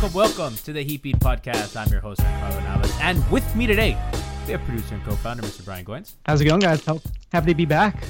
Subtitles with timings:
[0.00, 1.74] Welcome, welcome, welcome to the Heat Beat Podcast.
[1.74, 4.00] I'm your host, Carlo Navas, and with me today,
[4.46, 5.64] we have producer and co-founder Mr.
[5.64, 6.12] Brian Goins.
[6.24, 6.84] How's it going, guys?
[6.84, 8.04] Help- Happy to be back.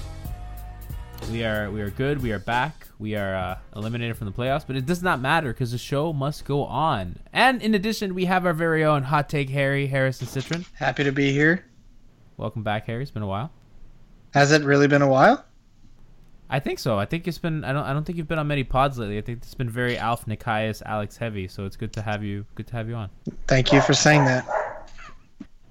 [1.32, 2.21] We are we are good.
[2.21, 2.88] We are back.
[2.99, 6.12] We are uh, eliminated from the playoffs, but it does not matter because the show
[6.12, 7.21] must go on.
[7.32, 10.66] And in addition, we have our very own hot take Harry Harrison Cytryn.
[10.75, 11.65] Happy to be here.
[12.37, 13.00] Welcome back, Harry.
[13.00, 13.50] It's been a while.
[14.34, 15.43] Has it really been a while?
[16.50, 16.98] I think so.
[16.98, 17.62] I think it's been.
[17.64, 17.84] I don't.
[17.84, 19.19] I don't think you've been on many pods lately.
[19.19, 21.47] I think it's been very Alf Nikias, Alex heavy.
[21.47, 22.47] So it's good to have you.
[22.54, 23.10] Good to have you on.
[23.47, 24.47] Thank you for saying that.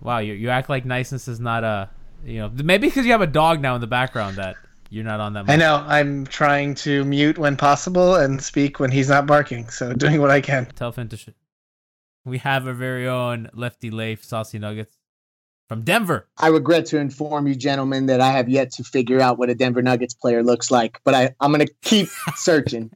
[0.01, 1.89] Wow, you you act like niceness is not a.
[2.25, 4.55] You know, maybe because you have a dog now in the background that
[4.89, 5.45] you're not on that.
[5.45, 5.53] Much.
[5.53, 9.93] I know I'm trying to mute when possible and speak when he's not barking, so
[10.05, 10.65] doing what I can.
[10.75, 11.17] Tell Finn to.
[11.17, 11.29] Sh-
[12.25, 14.96] we have our very own Lefty Leif Saucy Nuggets
[15.67, 16.27] from Denver.
[16.37, 19.55] I regret to inform you, gentlemen, that I have yet to figure out what a
[19.55, 22.91] Denver Nuggets player looks like, but I, I'm going to keep searching.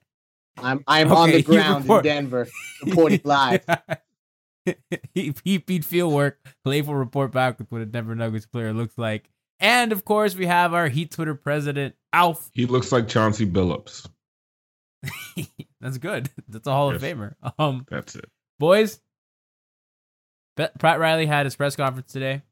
[0.57, 2.47] I'm I'm on the ground report- in Denver,
[2.85, 3.63] reporting live.
[5.13, 6.39] he, he beat field work.
[6.65, 9.29] Leif will report back with what a Denver Nuggets player looks like.
[9.59, 12.49] And of course, we have our Heat Twitter president, Alf.
[12.53, 14.07] He looks like Chauncey Billups.
[15.79, 16.29] That's good.
[16.47, 17.33] That's a Hall of Famer.
[17.57, 18.25] Um, That's it.
[18.59, 18.99] boys,
[20.55, 22.43] Pat Riley had his press conference today,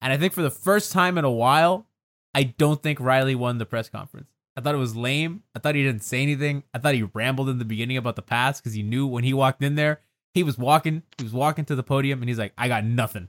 [0.00, 1.86] and I think for the first time in a while,
[2.34, 4.30] I don't think Riley won the press conference.
[4.56, 5.42] I thought it was lame.
[5.54, 6.64] I thought he didn't say anything.
[6.74, 9.32] I thought he rambled in the beginning about the past because he knew when he
[9.32, 10.00] walked in there,
[10.34, 13.28] he was walking, he was walking to the podium, and he's like, "I got nothing,"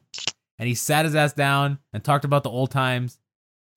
[0.59, 3.19] and he sat his ass down and talked about the old times,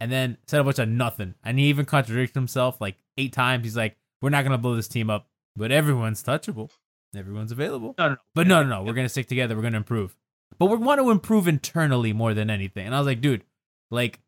[0.00, 3.64] and then said a bunch of nothing, and he even contradicted himself like eight times.
[3.64, 6.70] He's like, "We're not gonna blow this team up, but everyone's touchable,
[7.16, 8.16] everyone's available." No, no, no.
[8.34, 8.82] But no, no, no.
[8.82, 9.56] We're gonna stick together.
[9.56, 10.16] We're gonna improve.
[10.58, 12.86] But we want to improve internally more than anything.
[12.86, 13.44] And I was like, dude,
[13.90, 14.20] like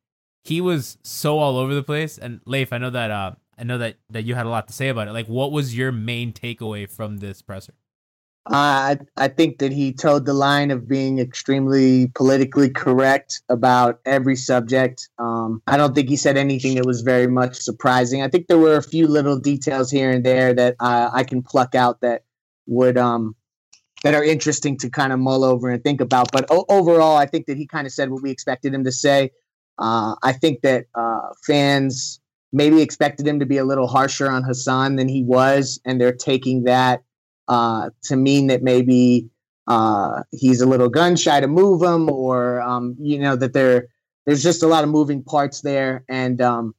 [0.44, 2.18] he was so all over the place.
[2.18, 4.74] And Leif, I know that uh I know that that you had a lot to
[4.74, 5.12] say about it.
[5.12, 7.74] Like, what was your main takeaway from this presser?
[8.48, 13.98] Uh, I I think that he towed the line of being extremely politically correct about
[14.04, 15.08] every subject.
[15.18, 18.22] Um, I don't think he said anything that was very much surprising.
[18.22, 21.42] I think there were a few little details here and there that uh, I can
[21.42, 22.22] pluck out that
[22.66, 23.34] would um
[24.02, 26.30] that are interesting to kind of mull over and think about.
[26.32, 28.92] But o- overall, I think that he kind of said what we expected him to
[28.92, 29.30] say.
[29.78, 32.20] Uh, I think that uh, fans
[32.52, 36.12] maybe expected him to be a little harsher on Hassan than he was, and they're
[36.12, 37.02] taking that
[37.48, 39.28] uh, to mean that maybe
[39.66, 43.88] uh, he's a little gun shy to move him, or um, you know that there
[44.24, 46.74] there's just a lot of moving parts there, and um,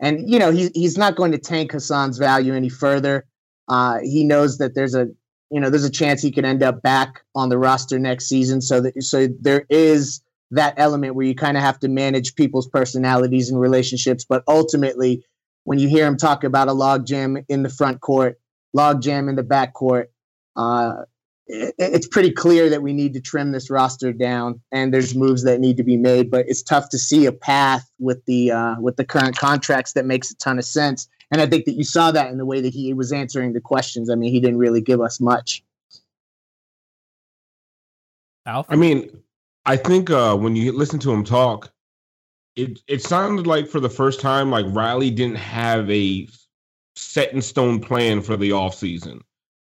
[0.00, 3.26] and you know he's he's not going to tank Hassan's value any further.
[3.68, 5.08] Uh, he knows that there's a
[5.50, 8.60] you know there's a chance he could end up back on the roster next season,
[8.60, 12.68] so that so there is that element where you kind of have to manage people's
[12.68, 14.24] personalities and relationships.
[14.24, 15.24] But ultimately,
[15.64, 18.40] when you hear him talk about a logjam in the front court,
[18.76, 20.10] logjam in the back court,
[20.56, 21.02] uh,
[21.46, 25.44] it, it's pretty clear that we need to trim this roster down, and there's moves
[25.44, 26.30] that need to be made.
[26.30, 30.06] But it's tough to see a path with the uh, with the current contracts that
[30.06, 31.08] makes a ton of sense.
[31.30, 33.60] And I think that you saw that in the way that he was answering the
[33.60, 34.10] questions.
[34.10, 35.62] I mean, he didn't really give us much.
[38.46, 38.66] Alf?
[38.68, 39.10] I mean,
[39.66, 41.70] I think uh, when you listen to him talk,
[42.56, 46.26] it it sounded like for the first time, like Riley didn't have a
[46.96, 49.20] set in stone plan for the offseason.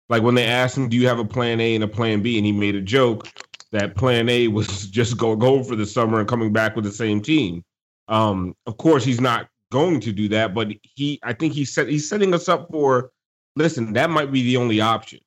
[0.09, 2.39] Like when they asked him, "Do you have a plan A and a plan B?"
[2.39, 3.29] and he made a joke
[3.73, 6.93] that plan A was just going go for the summer and coming back with the
[6.93, 7.63] same team.
[8.09, 11.89] Um, of course, he's not going to do that, but he, I think he said
[11.89, 13.11] he's setting us up for.
[13.57, 15.19] Listen, that might be the only option,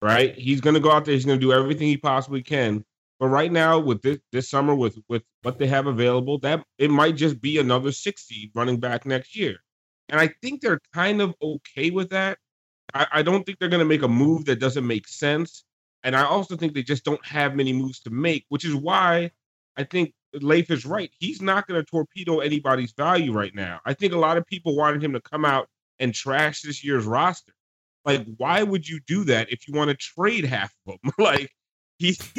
[0.00, 0.34] right?
[0.36, 1.14] He's going to go out there.
[1.14, 2.84] He's going to do everything he possibly can.
[3.18, 6.90] But right now, with this this summer, with with what they have available, that it
[6.90, 9.56] might just be another six seed running back next year.
[10.08, 12.38] And I think they're kind of okay with that.
[12.94, 15.64] I, I don't think they're going to make a move that doesn't make sense.
[16.02, 19.30] And I also think they just don't have many moves to make, which is why
[19.76, 21.10] I think Leif is right.
[21.18, 23.80] He's not going to torpedo anybody's value right now.
[23.84, 25.68] I think a lot of people wanted him to come out
[25.98, 27.52] and trash this year's roster.
[28.04, 31.12] Like, why would you do that if you want to trade half of them?
[31.18, 31.50] like,
[31.98, 32.16] he.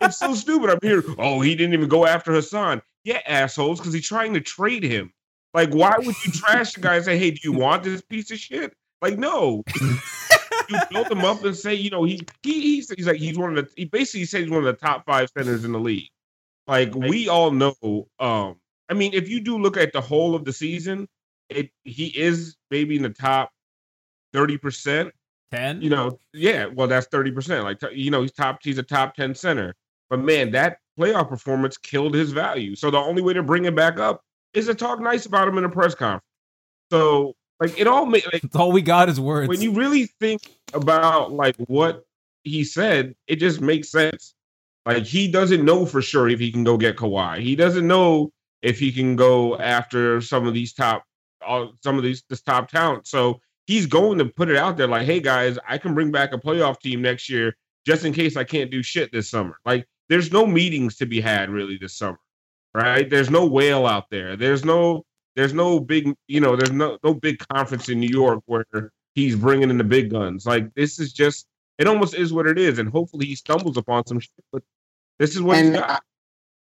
[0.00, 0.70] it's so stupid.
[0.70, 1.02] I'm here.
[1.18, 2.82] Oh, he didn't even go after Hassan.
[3.04, 5.12] Yeah, assholes, because he's trying to trade him.
[5.54, 8.30] Like, why would you trash the guy and say, "Hey, do you want this piece
[8.30, 9.62] of shit?" Like, no.
[10.68, 13.56] you build him up and say, you know, he, he he's, he's like he's one
[13.56, 16.08] of the he basically said he's one of the top five centers in the league.
[16.66, 18.08] Like we all know.
[18.18, 18.56] Um,
[18.88, 21.08] I mean, if you do look at the whole of the season,
[21.48, 23.50] it he is maybe in the top
[24.32, 25.12] thirty percent.
[25.52, 25.80] Ten.
[25.82, 26.66] You know, yeah.
[26.66, 27.64] Well, that's thirty percent.
[27.64, 28.58] Like you know, he's top.
[28.62, 29.74] He's a top ten center.
[30.10, 32.76] But man, that playoff performance killed his value.
[32.76, 34.22] So the only way to bring him back up
[34.52, 36.24] is to talk nice about him in a press conference.
[36.90, 39.48] So like it all makes like, all we got is words.
[39.48, 42.04] When you really think about like what
[42.42, 44.33] he said, it just makes sense.
[44.86, 47.40] Like he doesn't know for sure if he can go get Kawhi.
[47.40, 48.30] He doesn't know
[48.62, 51.04] if he can go after some of these top,
[51.46, 53.06] uh, some of these this top talent.
[53.06, 56.32] So he's going to put it out there like, hey guys, I can bring back
[56.32, 59.58] a playoff team next year just in case I can't do shit this summer.
[59.64, 62.20] Like there's no meetings to be had really this summer,
[62.74, 63.08] right?
[63.08, 64.36] There's no whale out there.
[64.36, 65.04] There's no
[65.36, 69.36] there's no big you know there's no no big conference in New York where he's
[69.36, 70.46] bringing in the big guns.
[70.46, 71.46] Like this is just
[71.78, 74.30] it almost is what it is, and hopefully he stumbles upon some shit.
[74.52, 74.62] But
[75.18, 76.00] this is what and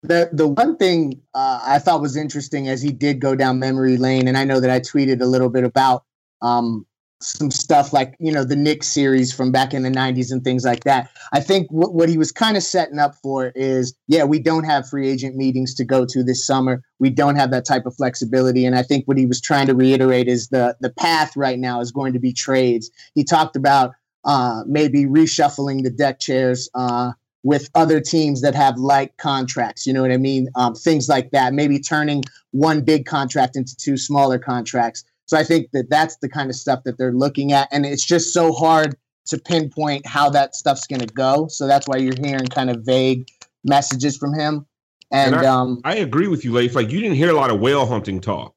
[0.03, 3.97] the the one thing uh, I thought was interesting as he did go down memory
[3.97, 6.03] lane, and I know that I tweeted a little bit about
[6.41, 6.85] um,
[7.21, 10.65] some stuff like you know the Knicks series from back in the '90s and things
[10.65, 11.09] like that.
[11.31, 14.65] I think what what he was kind of setting up for is yeah, we don't
[14.65, 16.83] have free agent meetings to go to this summer.
[16.99, 19.73] We don't have that type of flexibility, and I think what he was trying to
[19.73, 22.91] reiterate is the the path right now is going to be trades.
[23.15, 23.94] He talked about
[24.25, 26.69] uh, maybe reshuffling the deck chairs.
[26.73, 27.13] Uh,
[27.44, 29.86] with other teams that have like contracts.
[29.86, 30.48] You know what I mean?
[30.56, 31.54] Um, things like that.
[31.54, 35.04] Maybe turning one big contract into two smaller contracts.
[35.25, 37.68] So I think that that's the kind of stuff that they're looking at.
[37.72, 38.95] And it's just so hard
[39.28, 41.48] to pinpoint how that stuff's going to go.
[41.50, 43.28] So that's why you're hearing kind of vague
[43.63, 44.66] messages from him.
[45.12, 46.75] And, I, um, I agree with you, Leif.
[46.75, 48.54] Like you didn't hear a lot of whale hunting talk.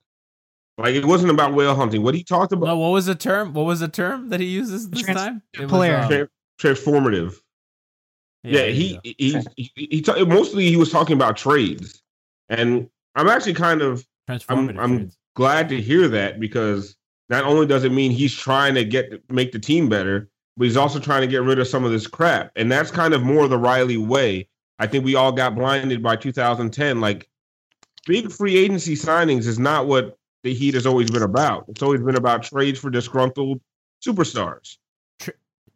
[0.78, 2.02] Like it wasn't about whale hunting.
[2.02, 2.66] What he talked about.
[2.66, 3.52] No, what was the term?
[3.52, 5.43] What was the term that he uses this time?
[5.55, 5.99] It was, player.
[5.99, 6.28] um, Tra-
[6.61, 7.40] transformative.
[8.47, 12.03] Yeah, he he he, he, he ta- mostly he was talking about trades,
[12.49, 14.07] and I'm actually kind of
[14.49, 14.79] I'm.
[14.79, 16.97] I'm glad to hear that because
[17.29, 20.76] not only does it mean he's trying to get make the team better, but he's
[20.76, 23.49] also trying to get rid of some of this crap, and that's kind of more
[23.49, 24.49] the Riley way.
[24.79, 27.00] I think we all got blinded by 2010.
[27.00, 27.29] Like
[28.07, 31.65] big free agency signings is not what the Heat has always been about.
[31.69, 33.61] It's always been about trades for disgruntled
[34.07, 34.76] superstars.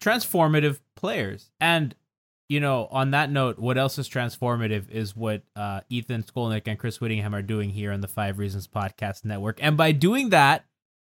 [0.01, 1.51] transformative players.
[1.61, 1.95] And
[2.51, 6.81] you know, on that note, what else is transformative is what uh, Ethan Skolnick and
[6.81, 9.63] Chris Whittingham are doing here on the Five Reasons Podcast Network.
[9.63, 10.65] And by doing that,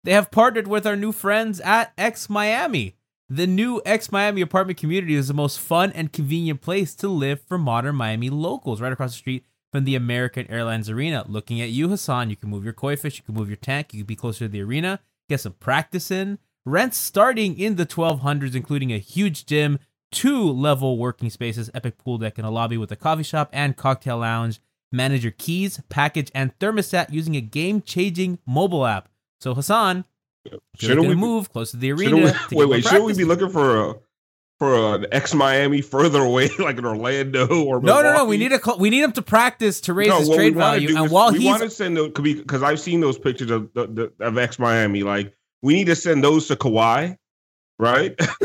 [0.04, 2.94] they have partnered with our new friends at X Miami.
[3.30, 7.40] The new X Miami apartment community is the most fun and convenient place to live
[7.40, 11.24] for modern Miami locals, right across the street from the American Airlines Arena.
[11.26, 13.94] Looking at you, Hassan, you can move your koi fish, you can move your tank,
[13.94, 16.38] you can be closer to the arena, get some practice in.
[16.66, 19.78] Rents starting in the 1200s, including a huge gym,
[20.12, 23.76] two level working spaces, epic pool deck, and a lobby with a coffee shop and
[23.76, 24.60] cocktail lounge.
[24.92, 29.08] Manage your keys, package, and thermostat using a game changing mobile app.
[29.40, 30.04] So, Hassan,
[30.76, 32.84] Shouldn't we be- move close to the arena, we, wait, wait.
[32.84, 33.94] Should we be looking for a
[34.58, 38.24] for an X Miami further away, like in Orlando or No, no, no.
[38.26, 40.96] We need a cl- we need him to practice to raise No, his trade value.
[40.98, 43.86] And while we he's want to send those because I've seen those pictures of the,
[43.86, 47.16] the, of X Miami, like we need to send those to Kawhi,
[47.80, 48.12] right?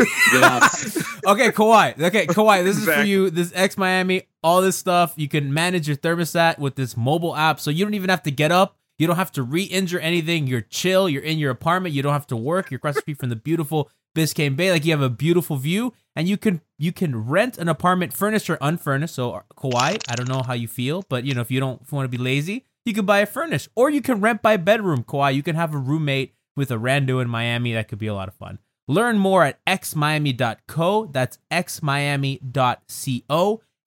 [1.28, 2.02] okay, Kawhi.
[2.02, 2.64] Okay, Kawhi.
[2.64, 3.30] This is for you.
[3.30, 5.14] This X Miami, all this stuff.
[5.18, 8.32] You can manage your thermostat with this mobile app, so you don't even have to
[8.32, 8.78] get up.
[8.98, 10.48] You don't have to re-injure anything.
[10.48, 11.10] You're chill.
[11.10, 11.94] You're in your apartment.
[11.94, 12.72] You don't have to work.
[12.72, 14.72] You're across the street from the beautiful Biscayne Bay.
[14.72, 18.50] Like you have a beautiful view, and you can you can rent an apartment, furnished
[18.50, 19.14] or unfurnished.
[19.14, 21.92] So uh, Kawhi, I don't know how you feel, but you know if you don't
[21.92, 25.04] want to be lazy, you can buy a furnished, or you can rent by bedroom.
[25.04, 27.74] Kawhi, you can have a roommate with a rando in Miami.
[27.74, 28.60] That could be a lot of fun.
[28.88, 31.08] Learn more at xmiami.co.
[31.08, 32.42] That's xmiami.co.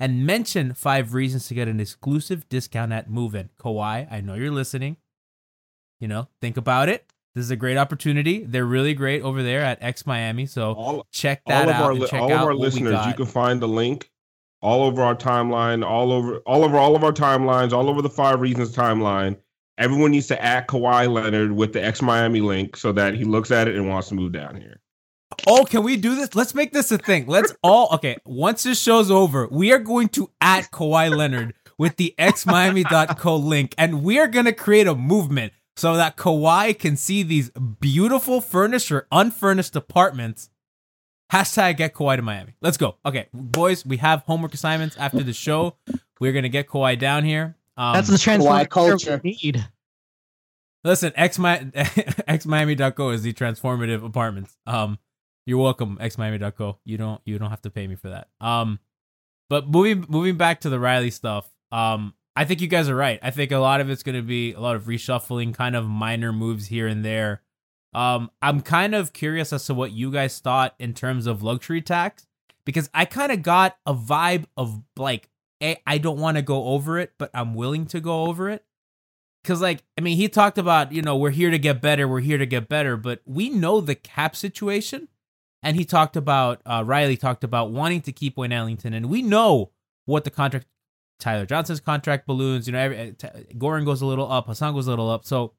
[0.01, 3.51] And mention five reasons to get an exclusive discount at Move In.
[3.61, 4.97] Kawhi, I know you're listening.
[5.99, 7.13] You know, think about it.
[7.35, 8.45] This is a great opportunity.
[8.45, 10.47] They're really great over there at X Miami.
[10.47, 12.01] So check that all of out.
[12.01, 14.11] our check all of our listeners, you can find the link
[14.61, 18.11] all over our timeline, all over all over all of our timelines, all over the
[18.11, 19.37] five reasons timeline.
[19.79, 23.51] Everyone needs to add Kawhi Leonard with the X Miami link so that he looks
[23.51, 24.81] at it and wants to move down here.
[25.47, 26.35] Oh, can we do this?
[26.35, 27.27] Let's make this a thing.
[27.27, 28.17] Let's all okay.
[28.25, 33.75] Once this show's over, we are going to at Kawhi Leonard with the xmiami.co link,
[33.79, 38.91] and we are gonna create a movement so that Kawhi can see these beautiful furnished
[38.91, 40.51] or unfurnished apartments.
[41.33, 42.55] Hashtag get Kawhi to Miami.
[42.61, 42.97] Let's go.
[43.05, 45.77] Okay, boys, we have homework assignments after the show.
[46.21, 47.57] We're gonna get Kawhi down here.
[47.77, 49.69] Um, That's the transformative we need.
[50.85, 54.57] Listen, X xmiami.co is the transformative apartments.
[54.67, 54.99] Um,
[55.49, 56.79] you're welcome, xmiami.co.
[56.85, 58.29] You don't you don't have to pay me for that.
[58.39, 58.81] Um,
[59.49, 61.49] but moving moving back to the Riley stuff.
[61.73, 63.19] Um, I think you guys are right.
[63.23, 65.87] I think a lot of it's going to be a lot of reshuffling, kind of
[65.87, 67.41] minor moves here and there.
[67.95, 71.81] Um, I'm kind of curious as to what you guys thought in terms of luxury
[71.81, 72.27] tax
[72.67, 75.31] because I kind of got a vibe of like,
[75.63, 78.67] I I don't want to go over it, but I'm willing to go over it.
[79.45, 82.21] Cause like, I mean, he talked about, you know, we're here to get better, we're
[82.21, 85.09] here to get better, but we know the cap situation.
[85.63, 89.23] And he talked about, uh, Riley talked about wanting to keep Wayne Ellington, and we
[89.23, 89.71] know
[90.07, 90.67] what the contract,
[91.19, 94.73] Tyler Johnson's contract balloons, you know, every, uh, T- Goran goes a little up, Hassan
[94.75, 95.25] goes a little up.
[95.25, 95.55] So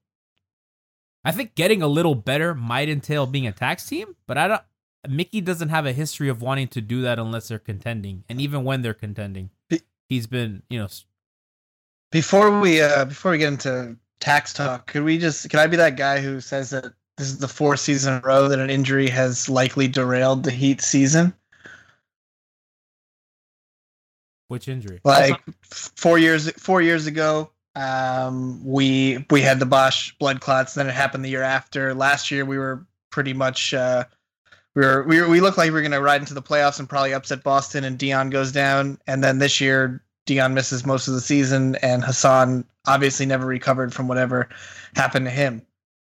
[1.25, 4.61] I think getting a little better might entail being a tax team, but I don't,
[5.07, 8.23] Micky doesn't have a history of wanting to do that unless they're contending.
[8.29, 9.49] And even when they're contending,
[10.07, 10.87] he's been, you know,
[12.11, 15.77] Before we uh before we get into tax talk, could we just can I be
[15.77, 18.71] that guy who says that this is the fourth season in a row that an
[18.71, 21.33] injury has likely derailed the Heat season?
[24.49, 24.99] which injury?
[25.05, 30.73] Like four years four years ago, um, we we had the Bosh blood clots.
[30.73, 31.93] Then it happened the year after.
[31.93, 34.03] Last year we were pretty much uh,
[34.75, 36.79] we were we were, we looked like we were going to ride into the playoffs
[36.79, 37.83] and probably upset Boston.
[37.83, 38.99] And Dion goes down.
[39.07, 43.93] And then this year Dion misses most of the season, and Hassan obviously never recovered
[43.93, 44.49] from whatever
[44.95, 45.61] happened to him.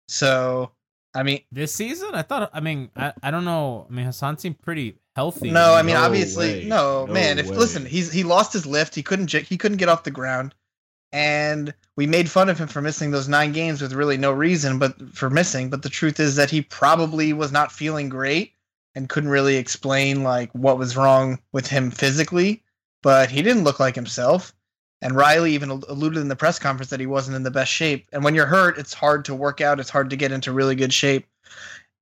[0.09, 0.71] So
[1.15, 2.49] I mean, this season, I thought.
[2.53, 3.85] I mean, I, I don't know.
[3.89, 5.51] I mean, Hassan seemed pretty healthy.
[5.51, 7.39] No, I mean obviously no, man.
[7.39, 7.57] If way.
[7.57, 8.95] listen, he's he lost his lift.
[8.95, 10.55] He couldn't j- he couldn't get off the ground,
[11.11, 14.79] and we made fun of him for missing those nine games with really no reason,
[14.79, 15.69] but for missing.
[15.69, 18.53] But the truth is that he probably was not feeling great
[18.95, 22.63] and couldn't really explain like what was wrong with him physically.
[23.01, 24.53] But he didn't look like himself.
[25.03, 28.07] And Riley even alluded in the press conference that he wasn't in the best shape.
[28.13, 29.81] And when you're hurt, it's hard to work out.
[29.81, 31.27] It's hard to get into really good shape.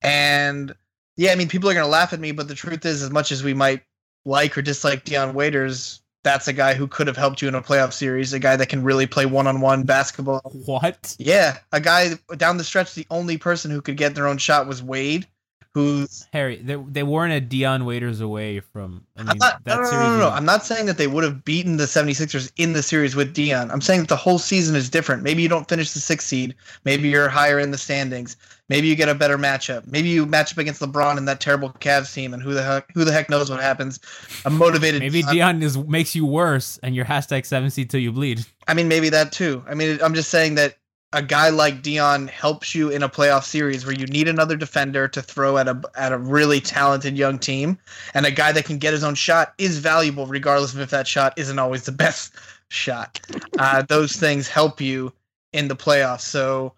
[0.04, 0.76] And
[1.18, 3.10] yeah, I mean, people are going to laugh at me, but the truth is, as
[3.10, 3.82] much as we might
[4.24, 7.62] like or dislike Dion Waiters, that's a guy who could have helped you in a
[7.62, 10.52] playoff series, a guy that can really play one on one basketball.
[10.66, 11.16] What?
[11.18, 14.68] Yeah, a guy down the stretch, the only person who could get their own shot
[14.68, 15.28] was Wade,
[15.74, 16.28] who's.
[16.34, 19.06] Harry, they, they weren't a Dion Waiters away from.
[19.18, 20.06] I mean, I'm not, that no, no, series.
[20.06, 20.30] no, no, no.
[20.30, 23.72] I'm not saying that they would have beaten the 76ers in the series with Dion.
[23.72, 25.24] I'm saying that the whole season is different.
[25.24, 26.56] Maybe you don't finish the sixth seed.
[26.84, 28.38] Maybe you're higher in the standings.
[28.72, 29.86] Maybe you get a better matchup.
[29.86, 32.90] Maybe you match up against LeBron and that terrible Cavs team, and who the heck
[32.94, 34.00] who the heck knows what happens?
[34.46, 35.02] A motivated.
[35.02, 38.46] Maybe Dion is makes you worse, and you're hashtag seven seed till you bleed.
[38.70, 39.62] I mean, maybe that too.
[39.68, 40.78] I mean, I'm just saying that
[41.14, 45.08] a guy like Dion helps you in a playoff series where you need another defender
[45.10, 47.78] to throw at a at a really talented young team,
[48.14, 51.08] and a guy that can get his own shot is valuable, regardless of if that
[51.08, 52.34] shot isn't always the best
[52.70, 53.20] shot.
[53.60, 55.12] Uh, those things help you
[55.54, 56.22] in the playoffs.
[56.22, 56.74] So.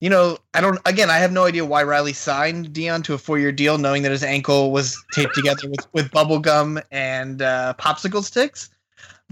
[0.00, 0.80] You know, I don't.
[0.84, 4.10] Again, I have no idea why Riley signed Dion to a four-year deal, knowing that
[4.10, 8.68] his ankle was taped together with, with bubble gum and uh, popsicle sticks.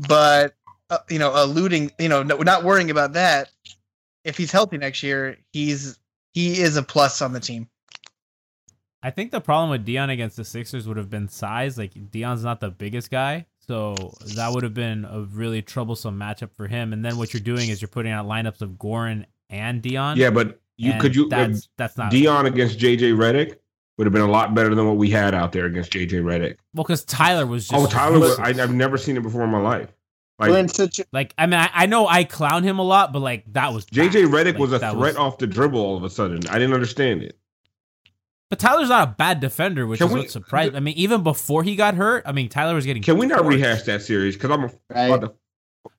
[0.07, 0.55] But
[0.91, 3.51] uh, you know, alluding, you know, no, not worrying about that.
[4.25, 5.99] If he's healthy next year, he's
[6.33, 7.69] he is a plus on the team.
[9.03, 11.79] I think the problem with Dion against the Sixers would have been size.
[11.79, 13.95] Like Dion's not the biggest guy, so
[14.37, 16.93] that would have been a really troublesome matchup for him.
[16.93, 20.19] And then what you're doing is you're putting out lineups of Goran and Dion.
[20.19, 23.57] Yeah, but you could you that's that's not Dion against JJ Redick
[23.97, 26.57] would have been a lot better than what we had out there against JJ Redick.
[26.75, 28.19] well because Tyler was oh, just Oh, Tyler!
[28.19, 29.93] Was, I, I've never seen it before in my life.
[30.41, 33.13] Like We're such a, like I mean I, I know I clown him a lot,
[33.13, 34.47] but like that was JJ bad.
[34.47, 36.41] Redick Like, was a that threat off the dribble all of a sudden.
[36.49, 37.39] I didn't understand it.
[38.49, 40.75] But Tyler's not a bad defender, which Can is we- what surprised.
[40.75, 43.03] I mean, even before he got hurt, I mean Tyler was getting.
[43.03, 43.49] Can we not torched.
[43.49, 44.35] rehash that series?
[44.37, 45.05] Because I'm right.
[45.07, 45.33] about to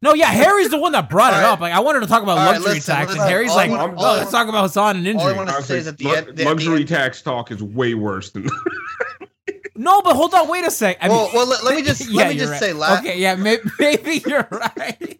[0.01, 1.59] No, yeah, Harry's the one that brought it up.
[1.59, 3.21] Like I wanted to talk about All right, luxury listen, tax, and.
[3.21, 5.29] Harry's All like, wanna- "Oh, all I let's talk about Hassan and injury." all I
[5.31, 7.61] injury." wanna honestly, say is at the lu- end- the luxury end- tax talk is
[7.61, 8.49] way worse than.
[9.81, 10.97] No, but hold on, wait a sec.
[11.01, 12.59] I well, mean, well, let, let me just Yeah, let me just right.
[12.59, 15.19] say last Okay, yeah, maybe, maybe you're right.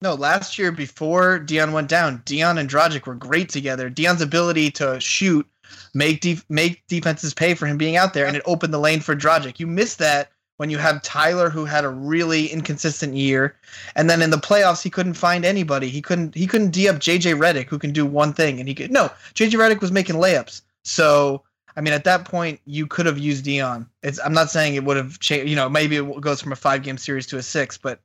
[0.00, 3.90] no last year before Dion went down, Dion and Dragic were great together.
[3.90, 5.46] Dion's ability to shoot,
[5.92, 9.00] make def- make defenses pay for him being out there, and it opened the lane
[9.00, 9.60] for Dragic.
[9.60, 13.54] You missed that when you have Tyler, who had a really inconsistent year,
[13.96, 15.90] and then in the playoffs he couldn't find anybody.
[15.90, 18.74] He couldn't he couldn't d up JJ Redick, who can do one thing, and he
[18.74, 20.62] could no JJ Redick was making layups.
[20.84, 21.42] So
[21.78, 23.88] I mean, at that point, you could have used Dion.
[24.02, 25.48] It's I'm not saying it would have changed.
[25.48, 28.00] You know, maybe it goes from a five game series to a six, but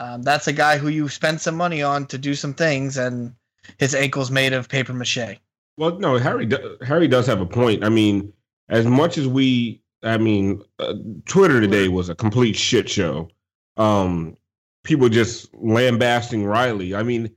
[0.00, 3.32] um, that's a guy who you spend some money on to do some things, and
[3.78, 5.38] his ankle's made of paper mache.
[5.76, 6.48] Well, no, Harry.
[6.84, 7.84] Harry does have a point.
[7.84, 8.32] I mean,
[8.68, 13.28] as much as we, I mean, uh, Twitter today was a complete shit show.
[13.76, 14.36] Um,
[14.82, 16.96] people just lambasting Riley.
[16.96, 17.30] I mean,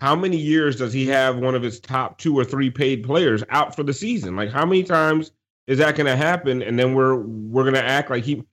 [0.00, 3.42] how many years does he have one of his top two or three paid players
[3.50, 4.36] out for the season?
[4.36, 5.32] Like, how many times
[5.66, 6.62] is that going to happen?
[6.62, 8.44] And then we're we're going to act like he,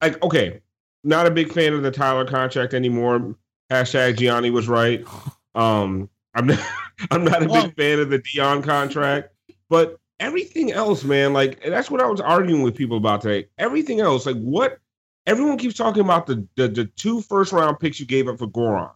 [0.00, 0.60] like, okay,
[1.04, 3.34] not a big fan of the Tyler contract anymore.
[3.70, 5.04] Hashtag Gianni was right.
[5.54, 6.66] Um, I'm not,
[7.10, 9.34] I'm not a big fan of the Dion contract,
[9.68, 13.48] but everything else, man, like that's what I was arguing with people about today.
[13.58, 14.78] Everything else, like what
[15.26, 18.46] everyone keeps talking about the the, the two first round picks you gave up for
[18.46, 18.92] Goran.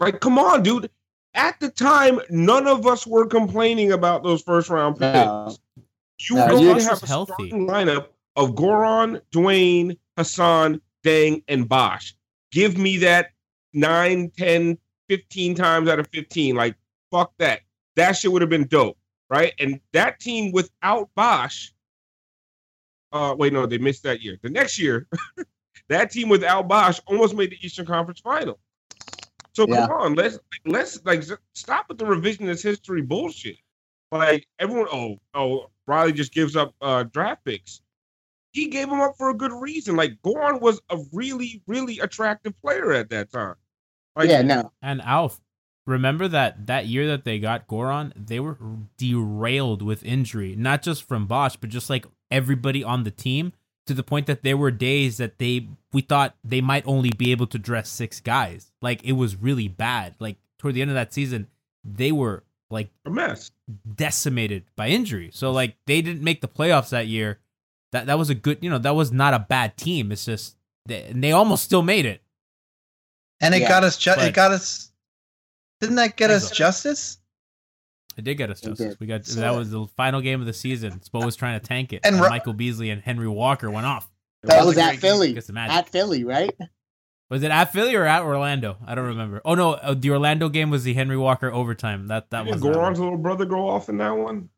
[0.00, 0.90] Like, come on, dude.
[1.34, 5.14] At the time, none of us were complaining about those first round picks.
[5.14, 5.56] No.
[6.20, 7.32] You No, go you- have a This healthy.
[7.32, 12.14] starting lineup of Goran, Dwayne, Hassan, Deng, and Bosh.
[12.52, 13.32] Give me that
[13.72, 16.54] 9, 10, 15 times out of 15.
[16.54, 16.76] Like,
[17.10, 17.60] fuck that.
[17.96, 18.96] That shit would have been dope,
[19.28, 19.52] right?
[19.58, 21.72] And that team without Bosh,
[23.12, 24.38] uh, wait, no, they missed that year.
[24.42, 25.06] The next year,
[25.88, 28.58] that team without Bosh almost made the Eastern Conference Final.
[29.54, 29.86] So Yeah.
[29.86, 33.56] come on, let's let's like stop with the revisionist history bullshit.
[34.10, 37.80] Like everyone, oh, oh, Riley just gives up uh, draft picks.
[38.52, 39.96] He gave them up for a good reason.
[39.96, 43.54] Like Goran was a really, really attractive player at that time.
[44.14, 44.72] Like, yeah, no.
[44.80, 45.40] And Alf,
[45.86, 48.56] remember that that year that they got Goran, they were
[48.96, 53.52] derailed with injury, not just from Bosh, but just like everybody on the team,
[53.86, 57.30] to the point that there were days that they we thought they might only be
[57.32, 58.72] able to dress six guys.
[58.82, 60.14] Like it was really bad.
[60.18, 61.48] Like toward the end of that season,
[61.84, 63.50] they were like a mess.
[63.94, 65.30] decimated by injury.
[65.32, 67.38] So like they didn't make the playoffs that year.
[67.92, 70.10] That that was a good, you know, that was not a bad team.
[70.10, 72.22] It's just they, and they almost still made it.
[73.40, 73.96] And it Yeah, got us.
[73.98, 74.90] Ju- but- it got us.
[75.80, 76.54] Didn't that get us Kinda.
[76.54, 77.18] justice?
[78.16, 78.96] It did get us It justice.
[79.00, 81.00] We got So- that was the final game of the season.
[81.00, 83.86] Spo was trying to tank it, And and, Ro- Michael Beasley and Henry Walker went
[83.86, 84.10] off.
[84.44, 85.30] That was was at Philly.
[85.30, 85.50] against.
[85.56, 86.54] At Philly, right?
[87.30, 88.76] Was it at Philly or at Orlando?
[88.86, 89.40] I don't remember.
[89.44, 92.06] Oh no, uh, the Orlando game was the Henry Walker overtime.
[92.08, 94.50] That that Did was that Goran's little brother go off in that one?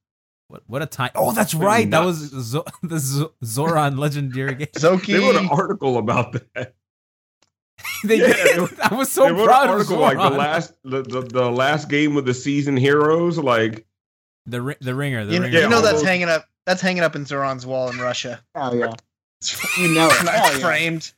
[0.49, 1.11] what, what a time.
[1.17, 1.91] Oh, that's right.
[1.91, 4.69] That was Zo- the Zo- Zoran legendary game.
[4.77, 5.07] Zoki.
[5.07, 6.75] They wrote an article about that.
[8.05, 8.69] they Yeah, did.
[8.71, 11.21] they I was so they wrote proud an of article like the last the, the,
[11.23, 13.39] the last game of the season heroes.
[13.39, 13.87] Like
[14.47, 15.25] the the ringer.
[15.25, 15.59] The You, ringer.
[15.61, 16.47] you know that's those- hanging up.
[16.67, 18.41] That's hanging up in Zoran's wall in Russia.
[18.55, 18.93] Oh yeah.
[19.79, 20.13] You know it.
[20.13, 20.67] Hell Nice yeah.
[20.67, 21.13] framed.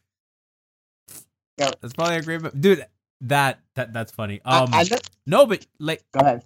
[1.56, 2.84] That's probably a great, dude.
[3.22, 4.40] That that that's funny.
[4.44, 6.44] Um, I know- no, but like Go ahead.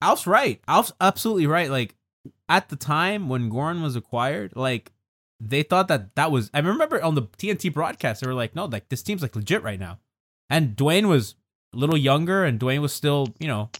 [0.00, 0.60] Alf's right.
[0.66, 1.70] Alf's absolutely right.
[1.70, 1.94] Like
[2.48, 4.92] at the time when Goran was acquired, like
[5.40, 6.50] they thought that that was.
[6.54, 9.62] I remember on the TNT broadcast, they were like, "No, like this team's like legit
[9.62, 9.98] right now."
[10.48, 11.34] And Dwayne was
[11.74, 13.70] a little younger, and Dwayne was still, you know,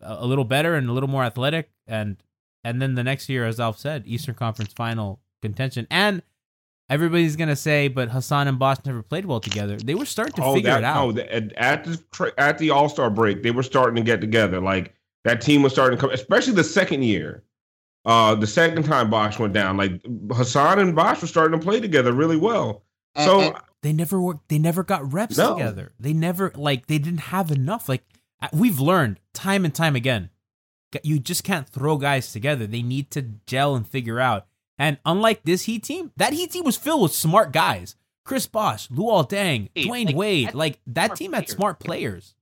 [0.00, 1.70] a, a little better and a little more athletic.
[1.86, 2.16] And
[2.64, 5.86] and then the next year, as Alf said, Eastern Conference Final contention.
[5.90, 6.22] And
[6.88, 9.76] everybody's gonna say, but Hassan and Bosh never played well together.
[9.76, 11.06] They were starting to oh, figure that, it out.
[11.06, 14.20] No, the- at, at the at the All Star break, they were starting to get
[14.20, 14.60] together.
[14.60, 14.94] Like
[15.24, 17.42] that team was starting to come, especially the second year.
[18.04, 20.00] Uh, the second time Bosh went down, like
[20.32, 22.82] Hassan and Bosh were starting to play together really well.
[23.14, 25.54] And- So and- they never worked they never got reps No.
[25.54, 28.04] together they never like they didn't have enough like
[28.40, 30.30] uh, we've learned time and time again
[31.02, 32.66] you just can't throw guys together.
[32.66, 34.46] They need to gel and figure out.
[34.78, 37.96] And unlike this Heat team, that Heat team was filled with smart guys.
[38.24, 42.34] Chris Bosh, Luol Deng, Hey, Dwayne like, Wade, like that team had smart players.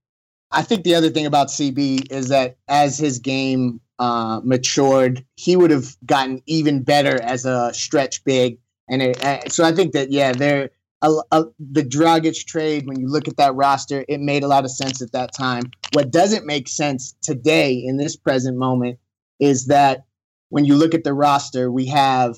[0.51, 5.54] I think the other thing about CB is that as his game uh, matured, he
[5.54, 8.58] would have gotten even better as a stretch big.
[8.88, 10.70] And it, uh, so I think that yeah, there
[11.02, 12.86] the Dragic trade.
[12.86, 15.70] When you look at that roster, it made a lot of sense at that time.
[15.92, 18.98] What doesn't make sense today in this present moment
[19.38, 20.04] is that
[20.50, 22.36] when you look at the roster, we have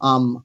[0.00, 0.44] um,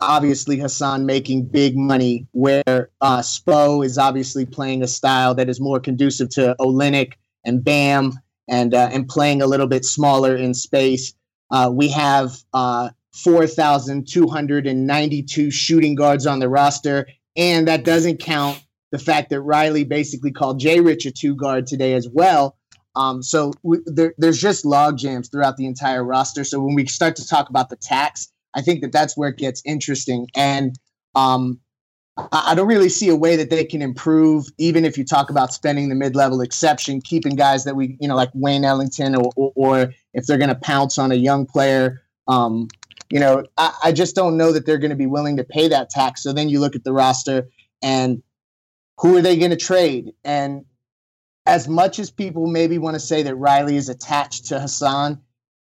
[0.00, 5.60] obviously Hassan making big money, where uh, Spo is obviously playing a style that is
[5.60, 7.14] more conducive to Olynyk
[7.44, 11.14] and Bam, and uh, and playing a little bit smaller in space.
[11.50, 18.98] Uh, we have uh, 4,292 shooting guards on the roster, and that doesn't count the
[18.98, 22.58] fact that Riley basically called Jay Rich a two guard today as well.
[22.96, 26.44] Um, so we, there, there's just log jams throughout the entire roster.
[26.44, 29.36] So when we start to talk about the tax, I think that that's where it
[29.36, 30.28] gets interesting.
[30.36, 30.78] And
[31.14, 31.60] um,
[32.16, 35.52] I, don't really see a way that they can improve, even if you talk about
[35.52, 39.52] spending the mid-level exception, keeping guys that we, you know, like Wayne Ellington, or, or,
[39.56, 42.02] or if they're going to pounce on a young player.
[42.28, 42.68] Um,
[43.10, 45.68] you know, I, I just don't know that they're going to be willing to pay
[45.68, 46.22] that tax.
[46.22, 47.48] So then you look at the roster
[47.82, 48.22] and
[49.00, 50.12] who are they going to trade?
[50.24, 50.64] And
[51.46, 55.20] as much as people maybe want to say that Riley is attached to Hassan,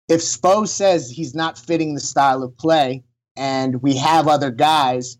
[0.08, 3.03] if Spo says he's not fitting the style of play
[3.36, 5.17] and we have other guys,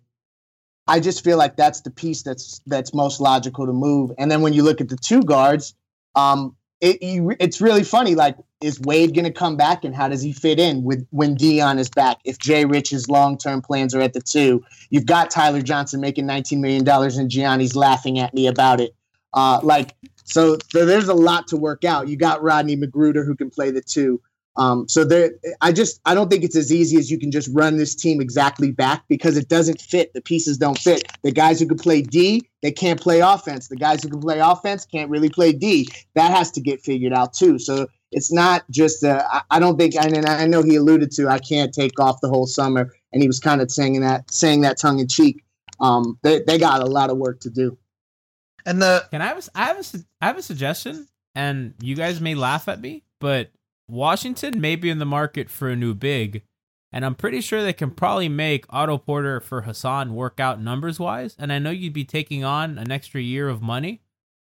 [0.88, 4.12] I just feel like that's the piece that's that's most logical to move.
[4.18, 5.74] And then when you look at the two guards,
[6.14, 8.14] um, it, you, it's really funny.
[8.14, 11.36] Like, is Wade going to come back, and how does he fit in with when
[11.36, 12.18] Dion is back?
[12.24, 16.26] If Jay Rich's long term plans are at the two, you've got Tyler Johnson making
[16.26, 18.94] nineteen million dollars, and Gianni's laughing at me about it.
[19.34, 22.08] Uh, like, so, so there's a lot to work out.
[22.08, 24.22] You got Rodney McGruder who can play the two.
[24.58, 27.50] Um, so there, I just I don't think it's as easy as you can just
[27.52, 30.14] run this team exactly back because it doesn't fit.
[30.14, 31.12] The pieces don't fit.
[31.24, 33.68] The guys who can play D, they can't play offense.
[33.68, 35.90] The guys who can play offense can't really play D.
[36.14, 37.60] That has to get figured out too.
[37.60, 39.04] So it's not just.
[39.04, 42.22] Uh, I, I don't think, and I know he alluded to I can't take off
[42.22, 45.44] the whole summer, and he was kind of saying that saying that tongue in cheek.
[45.82, 47.78] Um, they they got a lot of work to do.
[48.66, 51.74] And the Can I have a, I have a, su- I have a suggestion, and
[51.82, 53.52] you guys may laugh at me, but
[53.88, 56.44] Washington may be in the market for a new big,
[56.92, 61.00] and I'm pretty sure they can probably make Otto Porter for Hassan work out numbers
[61.00, 61.36] wise.
[61.38, 64.02] And I know you'd be taking on an extra year of money,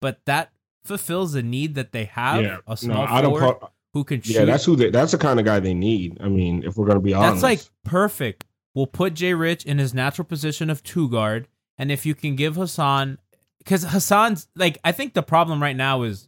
[0.01, 0.51] but that
[0.83, 4.35] fulfills the need that they have Yeah, a small no, forward Po- who can shoot.
[4.35, 4.75] Yeah, that's who.
[4.75, 6.17] They, that's the kind of guy they need.
[6.21, 8.45] I mean, if we're gonna be honest, That's like perfect.
[8.73, 12.35] We'll put Jay Rich in his natural position of two guard, and if you can
[12.35, 13.17] give Hassan,
[13.57, 16.27] because Hassan's like, I think the problem right now is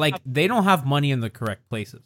[0.00, 2.02] like they don't have money in the correct places.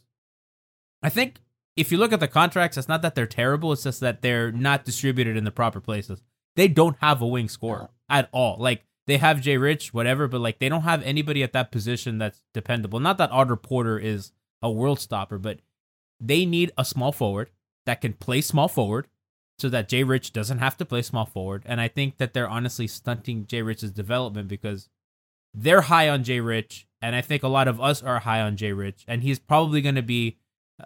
[1.03, 1.41] I think
[1.77, 4.53] if you look at the contracts, it's not that they're terrible; it's just that they're
[4.53, 6.23] not distributed in the proper places.
[6.57, 8.57] They don't have a wing scorer at all.
[8.59, 12.19] Like they have Jay Rich, whatever, but like they don't have anybody at that position
[12.19, 13.01] that's dependable.
[13.01, 15.61] Not that Otto Porter is a world stopper, but
[16.21, 17.51] they need a small forward
[17.87, 19.09] that can play small forward
[19.59, 21.63] so that Jay Rich doesn't have to play small forward.
[21.67, 24.89] And I think that they're honestly stunting Jay Rich's development because
[25.53, 28.57] they're high on Jay Rich, and I think a lot of us are high on
[28.57, 30.39] Jay Rich, and he's probably going to be,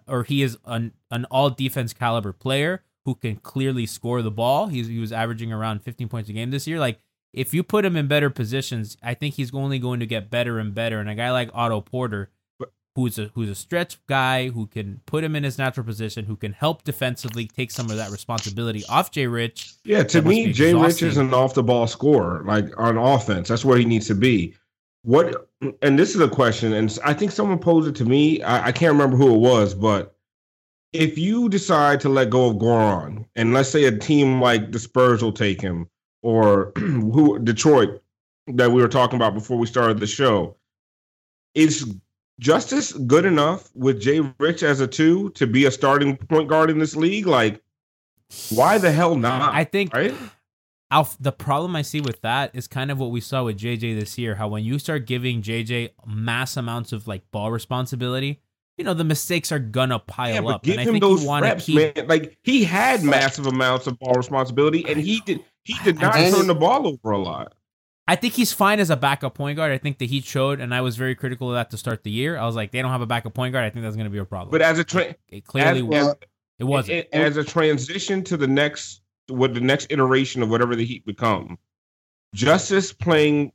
[0.08, 4.66] or he is an an all defense caliber player who can clearly score the ball.
[4.66, 6.80] He's he was averaging around 15 points a game this year.
[6.80, 6.98] Like
[7.32, 10.58] if you put him in better positions, I think he's only going to get better
[10.58, 10.98] and better.
[10.98, 12.30] And a guy like Otto Porter,
[12.96, 16.34] who's a who's a stretch guy who can put him in his natural position, who
[16.34, 19.74] can help defensively, take some of that responsibility off Jay Rich.
[19.84, 23.46] Yeah, to me, Jay Rich is an off the ball scorer, like on offense.
[23.46, 24.56] That's where he needs to be.
[25.02, 25.48] What?
[25.82, 28.42] And this is a question, and I think someone posed it to me.
[28.42, 30.16] I, I can't remember who it was, but
[30.92, 34.78] if you decide to let go of Goran, and let's say a team like the
[34.78, 35.88] Spurs will take him,
[36.22, 38.02] or who Detroit
[38.48, 40.56] that we were talking about before we started the show,
[41.54, 41.94] is
[42.40, 46.70] Justice good enough with Jay Rich as a two to be a starting point guard
[46.70, 47.26] in this league?
[47.26, 47.62] Like,
[48.50, 49.54] why the hell not?
[49.54, 50.14] I think right?
[50.90, 53.98] Alf, the problem I see with that is kind of what we saw with JJ
[53.98, 54.34] this year.
[54.36, 58.40] How when you start giving JJ mass amounts of like ball responsibility,
[58.78, 60.62] you know the mistakes are gonna pile Yeah, but up.
[60.62, 61.96] give and I him think those reps, keep.
[61.96, 62.06] man.
[62.08, 66.46] Like he had massive amounts of ball responsibility, and he did he did not turn
[66.46, 67.52] the ball over a lot.
[68.06, 69.70] I think he's fine as a backup point guard.
[69.70, 72.10] I think the Heat showed, and I was very critical of that to start the
[72.10, 72.38] year.
[72.38, 73.66] I was like, they don't have a backup point guard.
[73.66, 74.50] I think that's going to be a problem.
[74.50, 76.06] But as a tra- it clearly as, was.
[76.08, 76.14] as-
[76.58, 77.06] It wasn't.
[77.12, 81.58] as a transition to the next what the next iteration of whatever the Heat become.
[82.34, 83.52] Justice playing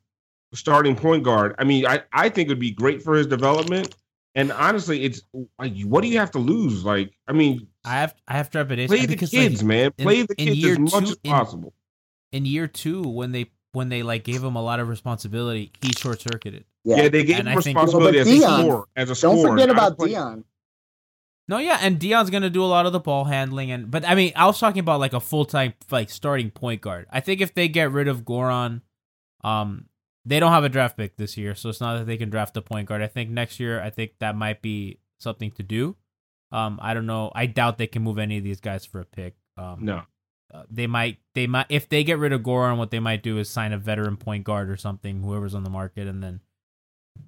[0.54, 1.56] starting point guard.
[1.60, 3.96] I mean, I, I think it would be great for his development.
[4.36, 5.22] And honestly, it's
[5.60, 6.84] like, what do you have to lose?
[6.84, 8.88] Like, I mean, I have I have trepidation.
[8.96, 9.92] play the because, kids, like, man.
[9.98, 11.74] in- Play the kids year as much two- as in- possible.
[12.32, 15.92] In year two, when they when they like gave him a lot of responsibility, he
[15.94, 16.66] short circuited.
[16.84, 18.86] Yeah, they gave And him I think- responsibility Well, as but a Dion, scorer.
[18.96, 20.10] As a Don't forget about player.
[20.10, 20.44] Dion.
[21.48, 24.16] No, yeah, and Dion's gonna do a lot of the ball handling, and but I
[24.16, 27.06] mean, I was talking about like a full time like starting point guard.
[27.12, 28.82] I think if they get rid of Goran,
[29.44, 29.88] um,
[30.26, 32.56] they don't have a draft pick this year, so it's not that they can draft
[32.56, 33.02] a point guard.
[33.02, 35.98] I think next year, I think that might be something to do.
[36.54, 37.32] Um, I don't know.
[37.36, 39.36] I doubt they can move any of these guys for a pick.
[39.58, 40.04] Um, No.
[40.54, 43.38] uh, they might they might if they get rid of Goran, what they might do
[43.38, 46.40] is sign a veteran point guard or something, whoever's on the market, and then,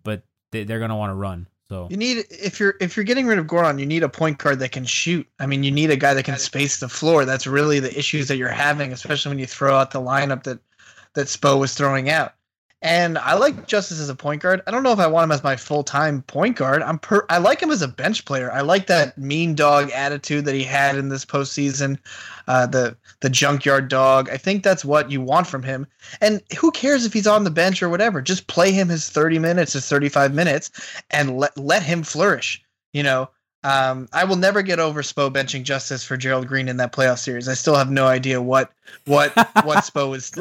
[0.04, 0.24] but
[0.54, 1.48] they, they're gonna want to run.
[1.70, 4.38] So You need if you're if you're getting rid of Goran, you need a point
[4.38, 5.28] guard that can shoot.
[5.40, 7.26] I mean, you need a guy that can space the floor.
[7.26, 10.60] That's really the issues that you're having, especially when you throw out the lineup that
[11.14, 12.34] that Spo was throwing out.
[12.86, 14.62] And I like Justice as a point guard.
[14.68, 16.84] I don't know if I want him as my full time point guard.
[16.84, 18.52] I'm per I like him as a bench player.
[18.52, 21.98] I like that mean dog attitude that he had in this postseason.
[22.48, 24.30] Uh, the the junkyard dog.
[24.30, 25.88] I think that's what you want from him.
[26.22, 28.22] And who cares if he's on the bench or whatever?
[28.22, 30.70] Just play him his 30 minutes, his 35 minutes,
[31.10, 32.64] and let let him flourish.
[32.94, 33.30] You know,
[33.64, 37.18] um, I will never get over Spo benching Justice for Gerald Green in that playoff
[37.18, 37.48] series.
[37.48, 38.72] I still have no idea what
[39.06, 40.38] what what Spo was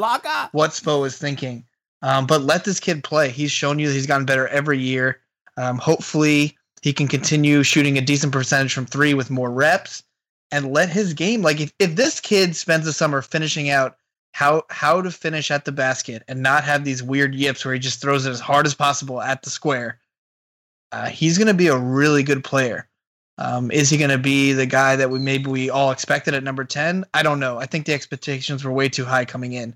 [0.51, 1.65] what Spo was thinking.
[2.05, 3.31] Um, but let this kid play.
[3.31, 5.21] He's shown you that he's gotten better every year.
[5.57, 10.03] Um, hopefully, he can continue shooting a decent percentage from three with more reps,
[10.51, 11.41] and let his game.
[11.41, 13.97] Like if, if this kid spends the summer finishing out
[14.33, 17.79] how how to finish at the basket and not have these weird yips where he
[17.79, 19.97] just throws it as hard as possible at the square,
[20.91, 22.87] uh, he's going to be a really good player.
[23.39, 26.43] Um, is he going to be the guy that we maybe we all expected at
[26.43, 27.03] number ten?
[27.15, 27.57] I don't know.
[27.57, 29.75] I think the expectations were way too high coming in.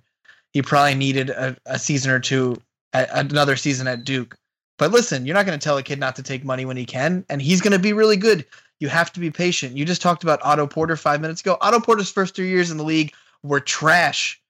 [0.54, 2.62] He probably needed a, a season or two,
[2.94, 4.36] at, another season at Duke.
[4.78, 6.86] But listen, you're not going to tell a kid not to take money when he
[6.86, 8.46] can, and he's going to be really good.
[8.80, 9.76] You have to be patient.
[9.76, 11.58] You just talked about Otto Porter five minutes ago.
[11.60, 14.42] Otto Porter's first three years in the league were trash,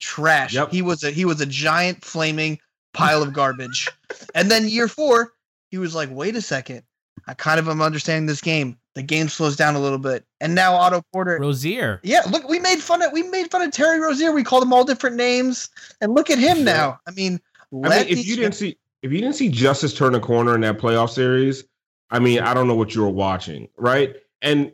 [0.00, 0.56] trash.
[0.70, 2.58] He was a he was a giant flaming
[2.94, 3.90] pile of garbage.
[4.34, 5.34] and then year four,
[5.70, 6.82] he was like, wait a second,
[7.26, 8.78] I kind of am understanding this game.
[8.94, 11.38] The game slows down a little bit, and now Otto Porter.
[11.40, 12.00] Rozier.
[12.04, 14.32] Yeah, look, we made fun of we made fun of Terry Rozier.
[14.32, 15.68] We called him all different names,
[16.00, 17.00] and look at him now.
[17.06, 17.40] I mean,
[17.72, 20.54] I mean, if these you didn't see if you didn't see Justice turn a corner
[20.54, 21.64] in that playoff series,
[22.10, 24.14] I mean, I don't know what you were watching, right?
[24.40, 24.72] And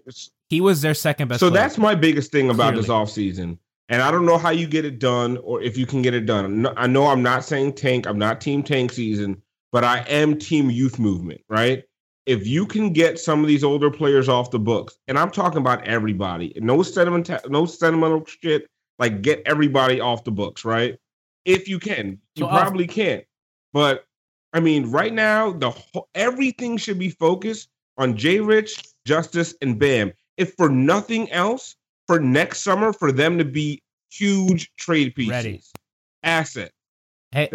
[0.51, 1.41] he was their second best.
[1.41, 1.63] so player.
[1.63, 3.07] that's my biggest thing about this Clearly.
[3.07, 3.59] offseason.
[3.89, 6.27] And I don't know how you get it done or if you can get it
[6.27, 6.67] done.
[6.77, 10.71] I know I'm not saying tank, I'm not team tank season, but I am team
[10.71, 11.85] youth movement, right?
[12.27, 15.59] If you can get some of these older players off the books, and I'm talking
[15.59, 18.67] about everybody, no sentiment, no sentimental shit,
[18.99, 20.97] like get everybody off the books, right?
[21.45, 23.25] If you can, you So off- probably can't.
[23.73, 24.05] But
[24.53, 28.41] I mean, right now, the whole, everything should be focused on J.
[28.41, 30.13] Rich, Justice, and Bam.
[30.37, 35.63] If for nothing else, for next summer, for them to be huge trade pieces, Ready.
[36.23, 36.73] asset.
[37.33, 37.49] Hey,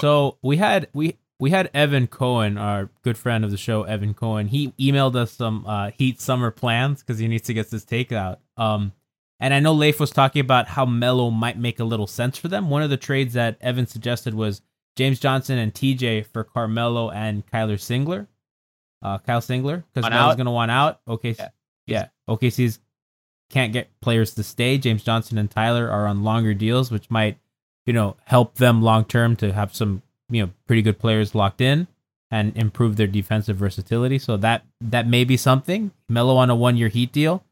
[0.00, 4.14] so we had we we had Evan Cohen, our good friend of the show, Evan
[4.14, 4.46] Cohen.
[4.46, 8.36] He emailed us some uh, Heat summer plans because he needs to get this takeout.
[8.56, 8.92] Um,
[9.40, 12.46] and I know Leif was talking about how Melo might make a little sense for
[12.46, 12.70] them.
[12.70, 14.62] One of the trades that Evan suggested was
[14.94, 18.28] James Johnson and TJ for Carmelo and Kyler Singler,
[19.02, 21.00] uh, Kyle Singler, because Melo's going to want out.
[21.08, 21.48] Okay, yeah.
[21.86, 22.78] yeah, OKC's
[23.50, 24.78] can't get players to stay.
[24.78, 27.36] James Johnson and Tyler are on longer deals, which might,
[27.84, 31.60] you know, help them long term to have some, you know, pretty good players locked
[31.60, 31.86] in
[32.30, 34.18] and improve their defensive versatility.
[34.18, 35.92] So that that may be something.
[36.08, 37.44] Melo on a one year Heat deal.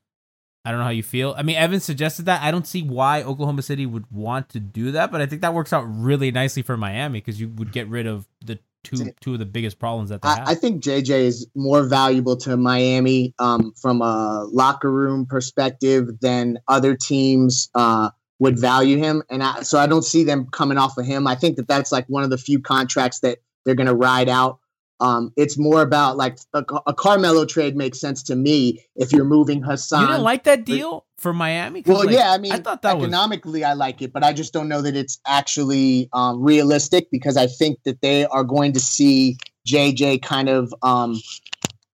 [0.65, 1.35] I don't know how you feel.
[1.39, 2.43] I mean, Evan suggested that.
[2.43, 5.55] I don't see why Oklahoma City would want to do that, but I think that
[5.55, 9.35] works out really nicely for Miami because you would get rid of the two two
[9.35, 10.49] of the biggest problems that they have.
[10.49, 16.21] I, I think JJ is more valuable to Miami um, from a locker room perspective
[16.21, 18.11] than other teams uh,
[18.41, 21.27] would value him, and I, so I don't see them coming off of him.
[21.27, 24.29] I think that that's like one of the few contracts that they're going to ride
[24.29, 24.59] out.
[24.99, 29.25] Um, it's more about like a, a Carmelo trade makes sense to me if you're
[29.25, 30.03] moving Hassan.
[30.03, 31.83] you didn't like that deal for Miami.
[31.87, 34.33] Well, like, yeah, I mean, I thought that was economically, I like it, but I
[34.33, 38.73] just don't know that it's actually um, realistic because I think that they are going
[38.73, 39.37] to see
[39.69, 40.75] JJ kind of.
[40.83, 41.21] Um,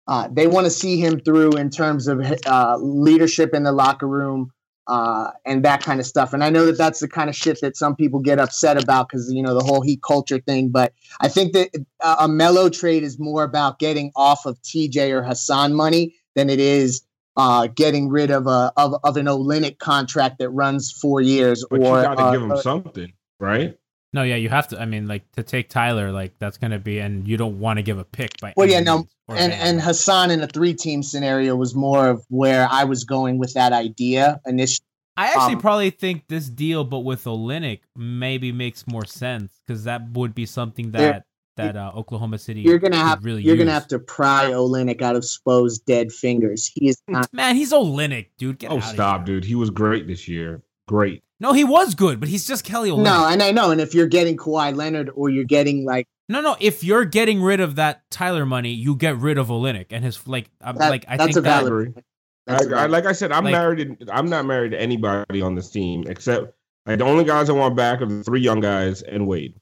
[0.09, 4.07] uh, they want to see him through in terms of uh, leadership in the locker
[4.07, 4.53] room
[4.89, 6.33] uh, and that kind of stuff.
[6.33, 9.09] And I know that that's the kind of shit that some people get upset about
[9.09, 10.69] because you know the whole heat culture thing.
[10.69, 11.71] But I think that
[12.01, 16.51] uh, a Melo trade is more about getting off of TJ or Hassan money than
[16.51, 17.03] it is
[17.37, 21.65] uh, getting rid of a of, of an Olynyk contract that runs four years.
[21.69, 23.77] But or you got to uh, give them uh, something, right?
[24.13, 24.81] No, yeah, you have to.
[24.81, 27.83] I mean, like to take Tyler, like that's gonna be, and you don't want to
[27.83, 28.55] give a pick by.
[28.57, 29.53] Well, yeah, no, and van.
[29.53, 33.53] and Hassan in a three team scenario was more of where I was going with
[33.55, 34.85] that idea initially.
[35.19, 39.85] I actually um, probably think this deal, but with Olynyk, maybe makes more sense because
[39.85, 41.25] that would be something that
[41.57, 42.61] that uh, Oklahoma City.
[42.61, 43.43] You're gonna have really.
[43.43, 46.71] you're gonna have to pry Olynyk out of Spo's dead fingers.
[46.75, 47.33] He is not.
[47.33, 48.59] Man, he's Olynyk, dude.
[48.59, 49.37] Get Oh, outta stop, here.
[49.37, 49.45] dude.
[49.45, 50.63] He was great this year.
[50.89, 51.23] Great.
[51.41, 53.05] No, he was good, but he's just Kelly Olynyk.
[53.05, 53.71] No, and I know.
[53.71, 56.57] And if you're getting Kawhi Leonard or you're getting like No, no.
[56.61, 60.27] If you're getting rid of that Tyler money, you get rid of Olynyk and his
[60.27, 60.49] like.
[60.63, 61.65] I'm that, like I that's think a that.
[61.65, 61.95] valid.
[61.97, 62.03] I,
[62.47, 64.01] That's a I, valid- like I said, I'm Like- married.
[64.01, 66.55] To, I'm not married to anybody on this team except
[66.87, 69.55] like the only guys I want back are the three young guys and Wade.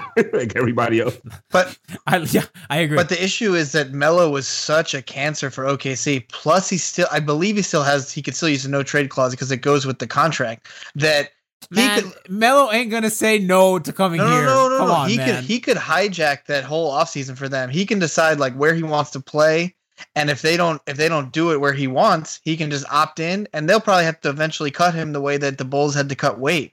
[0.32, 1.18] like everybody else.
[1.50, 2.96] But I, yeah, I agree.
[2.96, 6.28] but the issue is that Melo was such a cancer for OKC.
[6.28, 9.10] Plus, he still, I believe he still has, he could still use a no trade
[9.10, 10.68] clause because it goes with the contract.
[10.94, 11.30] That
[11.70, 14.44] he man, could, Melo ain't gonna say no to coming no, no, here.
[14.46, 14.94] no, no, Come no.
[14.94, 15.36] on, he man.
[15.36, 17.70] could he could hijack that whole offseason for them.
[17.70, 19.74] He can decide like where he wants to play.
[20.16, 22.86] And if they don't if they don't do it where he wants, he can just
[22.90, 25.94] opt in and they'll probably have to eventually cut him the way that the Bulls
[25.94, 26.72] had to cut Wade.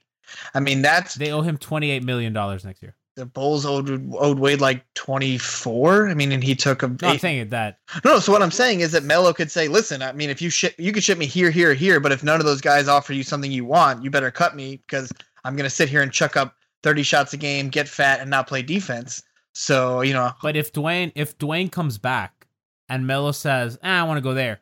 [0.54, 2.96] I mean, that's they owe him twenty eight million dollars next year.
[3.16, 6.10] The Bulls owed owed Wade like 24.
[6.10, 7.80] I mean, and he took a No, I'm eight- saying that.
[8.06, 10.50] No, so what I'm saying is that Melo could say, "Listen, I mean, if you
[10.50, 13.12] ship, you could ship me here, here, here, but if none of those guys offer
[13.14, 15.12] you something you want, you better cut me because
[15.44, 18.48] I'm gonna sit here and chuck up 30 shots a game, get fat, and not
[18.48, 19.22] play defense."
[19.54, 22.48] So you know, But if Dwyane if Dwyane comes back
[22.88, 24.62] and Melo says, ah, I want to go there,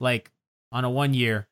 [0.00, 0.30] like
[0.72, 1.48] on a one year,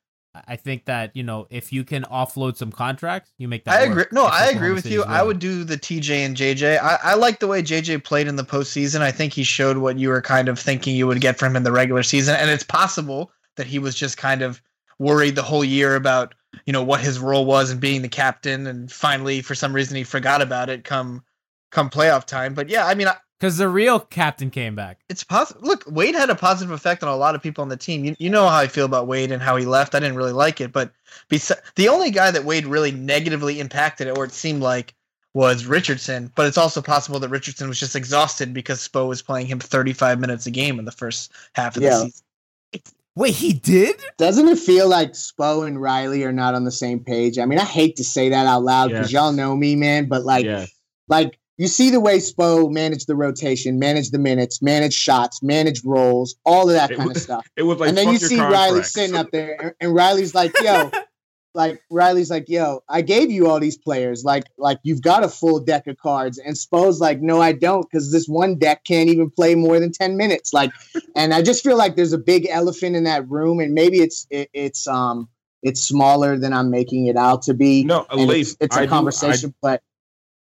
[0.47, 3.79] I- think that you know if you can offload some contracts, you make that.
[3.79, 4.05] I agree.
[4.11, 5.03] No, I agree with you.
[5.03, 6.79] I would do the TJ and JJ.
[6.79, 9.01] I, I like the way JJ played in the postseason.
[9.01, 11.57] I think he showed what you were kind of thinking you would get from him
[11.57, 14.61] in the regular season, and it's possible that he was just kind of
[14.99, 16.33] worried the whole year about
[16.65, 19.97] you know what his role was and being the captain, and finally for some reason
[19.97, 21.23] he forgot about it come
[21.71, 22.53] come playoff time.
[22.53, 24.99] But yeah, I mean, I, because the real captain came back.
[25.09, 25.61] it's possible.
[25.61, 28.05] Look, Wade had a positive effect on a lot of people on the team.
[28.05, 29.93] You, you know how I feel about Wade and how he left.
[29.95, 30.91] I didn't really like it, but
[31.29, 34.93] besi- the only guy that Wade really negatively impacted, or it seemed like,
[35.33, 36.31] was Richardson.
[36.35, 40.19] But it's also possible that Richardson was just exhausted because Spo was playing him 35
[40.19, 41.89] minutes a game in the first half of Yeah.
[41.89, 42.91] the season.
[43.17, 43.95] Wait, he did?
[44.17, 47.37] Doesn't it feel like Spo and Riley are not on the same page?
[47.39, 49.21] I mean, I hate to say that out loud because Yes.
[49.21, 50.05] y'all know me, man.
[50.07, 50.65] But like, yeah.
[51.07, 55.85] like you see the way Spo managed the rotation, managed the minutes, managed shots, managed
[55.85, 57.47] roles, all of that It kind of stuff.
[57.55, 60.53] It was like and then you see Riley sitting up there, and, and Riley's like,
[60.61, 60.91] "Yo,
[61.53, 65.29] like Riley's like, yo, I gave you all these players, like, like you've got a
[65.29, 69.09] full deck of cards." And Spo's like, "No, I don't, because this one deck can't
[69.09, 70.71] even play more than ten minutes." Like,
[71.15, 74.27] and I just feel like there's a big elephant in that room, and maybe it's
[74.29, 75.29] it, it's um
[75.63, 77.85] it's smaller than I'm making it out to be.
[77.85, 79.81] No, Leif, it's, it's a I do- conversation, but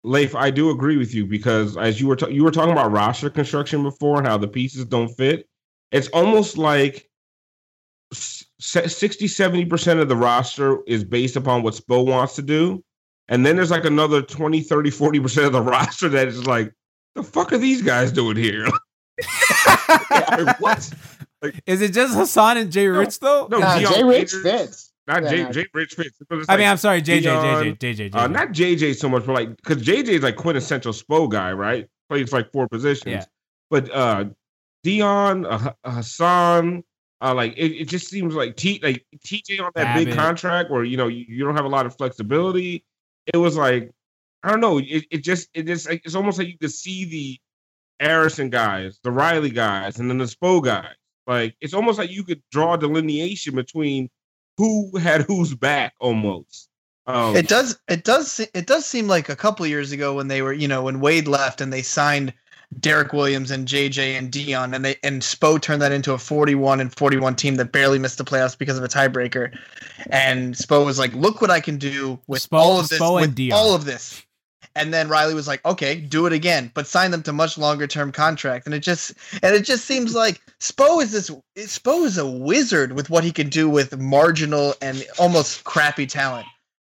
[0.02, 2.90] Leif, I do agree with you because as you were ta- you were talking about
[2.90, 5.46] roster construction before and how the pieces don't fit.
[5.92, 7.08] It's almost like
[8.12, 12.82] s- 60 70% of the roster is based upon what Spo wants to do.
[13.28, 16.72] And then there's like another 20, 30, 40% of the roster that is like,
[17.14, 18.66] the fuck are these guys doing here?
[20.08, 20.90] Like, what?
[21.66, 23.48] Is it just Hassan and Jay Rich though?
[23.50, 24.89] No, nah, Jay Rich fits.
[25.10, 25.62] Not Yeah, Jay.
[25.62, 26.18] Jay Rich Fitz.
[26.18, 28.14] because I mean, I'm sorry, JJ, Dion, JJ, JJ, JJ.
[28.14, 31.88] Uh, not JJ so much, but like because JJ is like quintessential Spo guy, right?
[32.08, 33.12] Plays like four positions.
[33.12, 33.24] Yeah.
[33.70, 34.26] But uh
[34.82, 36.84] Dion, uh, Hassan,
[37.20, 40.18] uh, like it, it just seems like T like TJ on that big Babbitt.
[40.18, 42.84] contract where you know you, you don't have a lot of flexibility.
[43.32, 43.90] It was like
[44.44, 44.78] I don't know.
[44.78, 47.38] It, it just it just like, it's almost like you could see the
[48.06, 50.94] Arison guys, the Riley guys, and then the Spo guys.
[51.26, 54.08] Like it's almost like you could draw a delineation between
[54.60, 56.68] who had whose back almost.
[57.06, 57.78] Um, It does.
[57.88, 58.40] It does.
[58.54, 61.26] It does seem like a couple years ago when they were, you know, when Wade
[61.26, 62.32] left and they signed
[62.78, 66.78] Derrick Williams and JJ and Dion, and they and Spo turned that into a 41
[66.78, 69.50] and 41 team that barely missed the playoffs because of a tiebreaker.
[70.10, 73.00] And Spo was like, "Look what I can do with Spo- all of this.
[73.00, 73.58] Spo and with Dion.
[73.58, 74.22] all of this."
[74.76, 77.86] And then Riley was like, "Okay, do it again, but sign them to much longer
[77.86, 81.30] term contract." And it just and it just seems like Spo is this.
[81.56, 86.46] Spo is a wizard with what he can do with marginal and almost crappy talent.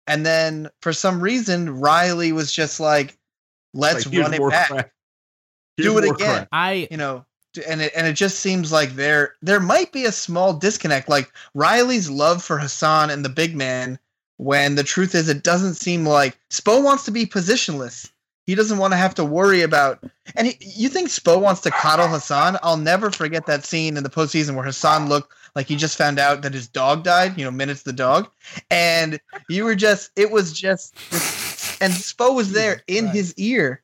[0.07, 3.17] And then for some reason, Riley was just like,
[3.73, 4.93] "Let's like, run it back, crack.
[5.77, 6.47] do it again." crack.
[6.51, 7.25] I You know,
[7.67, 11.09] and it and it just seems like there there might be a small disconnect.
[11.09, 13.99] Like Riley's love for Hassan and the big man,
[14.39, 18.09] when the truth is, it doesn't seem like Spo wants to be positionless.
[18.45, 20.01] He doesn't want to have to worry about.
[20.37, 22.57] And he, you think Spo wants to coddle Hassan?
[22.63, 26.19] I'll never forget that scene in the postseason where Hassan looked like he just found
[26.19, 27.37] out that his dog died.
[27.37, 28.29] You know, minutes the dog,
[28.71, 29.19] and
[29.49, 30.09] you were just.
[30.15, 30.95] It was just.
[31.81, 33.83] And Spo was there in his ear,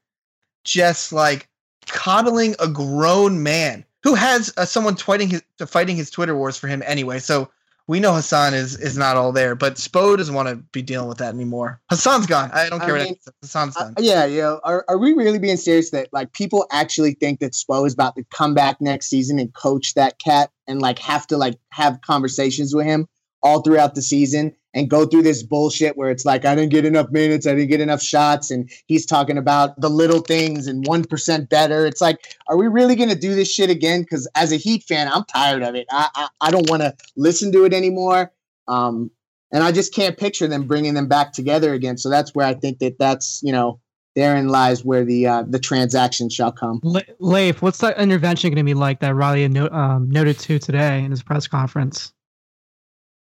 [0.64, 1.50] just like
[1.86, 6.82] coddling a grown man who has uh, someone his fighting his Twitter wars for him
[6.86, 7.20] anyway.
[7.20, 7.52] So
[7.88, 11.08] we know Hassan is is not all there, but Spo doesn't want to be dealing
[11.08, 11.80] with that anymore.
[11.90, 12.50] Hassan's gone.
[12.52, 13.34] I don't care what mean, anyone says.
[13.42, 13.94] Hassan's done.
[13.98, 14.58] Uh, yeah, yeah.
[14.64, 18.16] Are, are we really being serious that like people actually think that Spo is about
[18.16, 22.02] to come back next season and coach that cat and like have to like have
[22.02, 23.08] conversations with him
[23.44, 26.86] all throughout the season and go through this bullshit where it's like I didn't get
[26.86, 30.86] enough minutes, I didn't get enough shots, and he's talking about the little things and
[30.86, 31.86] one percent better.
[31.88, 34.02] It's like, are we really gonna do this shit again?
[34.02, 35.88] Because as a Heat fan, I'm tired of it.
[35.90, 38.32] I I, I don't want to listen to it anymore.
[38.68, 39.10] Um,
[39.52, 41.98] and I just can't picture them bringing them back together again.
[41.98, 43.80] So that's where I think that that's you know
[44.16, 46.82] therein lies where the uh, the transaction shall come.
[46.84, 50.60] La- Leif, what's that intervention going to be like that Riley no- um, noted to
[50.60, 52.12] today in his press conference?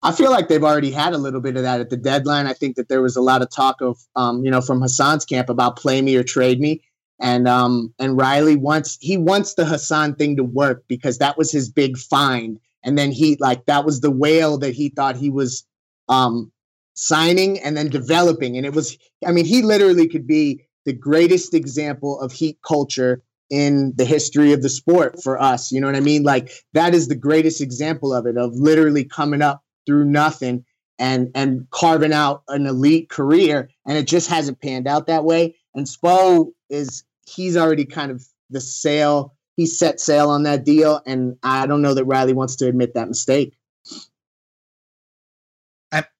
[0.06, 2.46] I feel like they've already had a little bit of that at the deadline.
[2.46, 5.24] I think that there was a lot of talk of, um, you know, from Hassan's
[5.24, 6.80] camp about play me or trade me,
[7.20, 11.50] and um, and Riley wants he wants the Hassan thing to work because that was
[11.50, 15.28] his big find, and then he like that was the whale that he thought he
[15.28, 15.66] was
[16.08, 16.52] um,
[16.94, 18.96] signing and then developing, and it was,
[19.26, 24.52] I mean, he literally could be the greatest example of Heat culture in the history
[24.52, 25.72] of the sport for us.
[25.72, 26.22] You know what I mean?
[26.22, 30.64] Like that is the greatest example of it, of literally coming up through nothing
[30.98, 33.70] and and carving out an elite career.
[33.86, 35.56] And it just hasn't panned out that way.
[35.74, 41.00] And Spo is he's already kind of the sail, he set sail on that deal.
[41.06, 43.56] And I don't know that Riley wants to admit that mistake.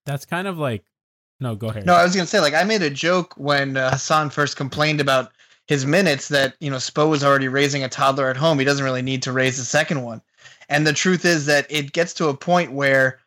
[0.06, 0.84] That's kind of like
[1.38, 1.84] no, go ahead.
[1.84, 5.00] No, I was gonna say like I made a joke when uh, Hassan first complained
[5.00, 5.32] about
[5.66, 8.58] his minutes that you know Spo was already raising a toddler at home.
[8.58, 10.22] He doesn't really need to raise a second one.
[10.68, 13.18] And the truth is that it gets to a point where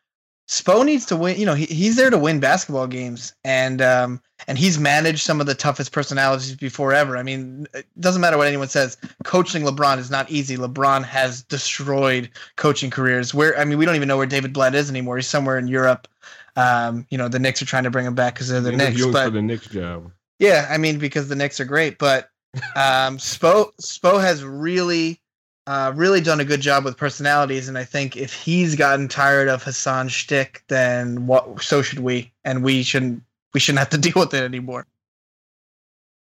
[0.50, 1.40] Spo needs to win.
[1.40, 5.40] You know, he, he's there to win basketball games, and um, and he's managed some
[5.40, 7.18] of the toughest personalities before ever.
[7.18, 8.98] I mean, it doesn't matter what anyone says.
[9.24, 10.58] Coaching LeBron is not easy.
[10.58, 13.32] LeBron has destroyed coaching careers.
[13.32, 15.18] Where I mean, we don't even know where David Blatt is anymore.
[15.18, 16.08] He's somewhere in Europe.
[16.56, 19.06] Um, you know, the Knicks are trying to bring him back because they're the Knicks.
[19.06, 20.12] But for the Knicks job.
[20.40, 22.32] yeah, I mean because the Knicks are great, but
[22.76, 25.22] um, Spo Spo has really,
[25.70, 29.48] uh, really done a good job with personalities, and I think if he's gotten tired
[29.48, 31.62] of Hassan's shtick, then what?
[31.62, 33.22] So should we, and we shouldn't.
[33.54, 34.88] We shouldn't have to deal with it anymore.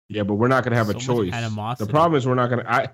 [0.08, 1.32] Yeah, but we're not going to have a So much choice.
[1.32, 1.86] animosity.
[1.86, 2.72] The problem is we're not going to.
[2.72, 2.88] I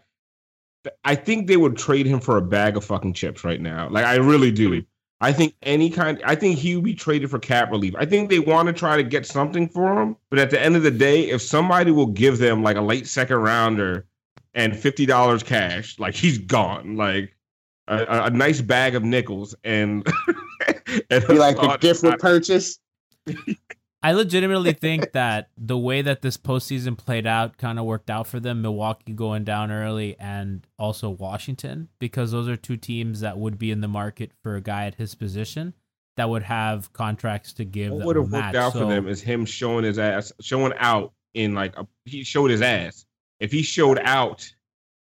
[1.04, 3.90] I think they would trade him for a bag of fucking chips right now.
[3.90, 4.82] Like I really do.
[5.20, 6.18] I think any kind.
[6.24, 7.94] I think he would be traded for cap relief.
[7.98, 10.76] I think they want to try to get something for him, but at the end
[10.76, 14.06] of the day, if somebody will give them like a late second rounder
[14.54, 16.96] and fifty dollars cash, like he's gone.
[16.96, 17.34] Like
[17.86, 20.06] a, a- a nice bag of nickels and.
[21.10, 22.78] and Be like a gift with purchase.
[24.02, 28.26] I legitimately think that the way that this postseason played out kind of worked out
[28.28, 28.62] for them.
[28.62, 33.70] Milwaukee going down early, and also Washington, because those are two teams that would be
[33.72, 35.74] in the market for a guy at his position
[36.16, 37.92] that would have contracts to give.
[37.92, 38.54] What would have worked match.
[38.54, 42.22] out So- for them is him showing his ass, showing out in like a, he
[42.24, 43.04] showed his ass.
[43.40, 44.50] If he showed out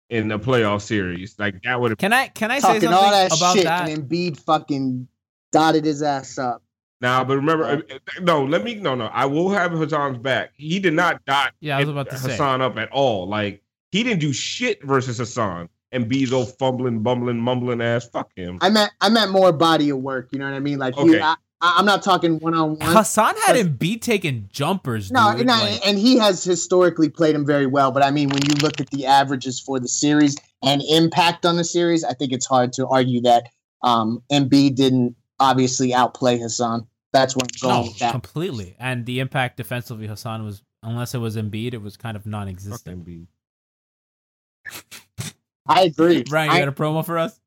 [0.09, 1.97] in the playoff series, like that would have.
[1.97, 3.89] Can I can I say something all that about shit, that?
[3.89, 5.07] and Embiid fucking
[5.51, 6.63] dotted his ass up.
[7.01, 7.81] Now, but remember, uh,
[8.21, 9.07] no, let me no, no.
[9.07, 10.51] I will have Hassan's back.
[10.55, 12.31] He did not dot Yeah, I was about to say.
[12.31, 13.27] Hassan up at all.
[13.27, 15.67] Like he didn't do shit versus Hassan.
[15.93, 18.07] Embiid's old fumbling, bumbling, mumbling ass.
[18.07, 18.59] Fuck him.
[18.61, 20.29] I meant I meant more body of work.
[20.31, 20.79] You know what I mean?
[20.79, 21.21] Like he, Okay.
[21.21, 22.95] I, I- I'm not talking one on one.
[22.95, 25.11] Hassan had him beat taking jumpers.
[25.11, 25.45] No, dude.
[25.47, 27.91] no, Like, and he has historically played him very well.
[27.91, 31.57] But I mean, when you look at the averages for the series and impact on
[31.57, 33.49] the series, I think it's hard to argue that
[33.83, 36.87] um, Embiid didn't obviously outplay Hassan.
[37.13, 38.11] That's what I'm going no, with that.
[38.11, 38.75] completely.
[38.79, 42.31] And the impact defensively, Hassan was unless it was Embiid, it was kind of Fuck
[42.31, 43.05] non-existent.
[43.05, 43.27] Embiid.
[45.67, 46.23] I agree.
[46.23, 47.40] Brian, you I- got a promo for us?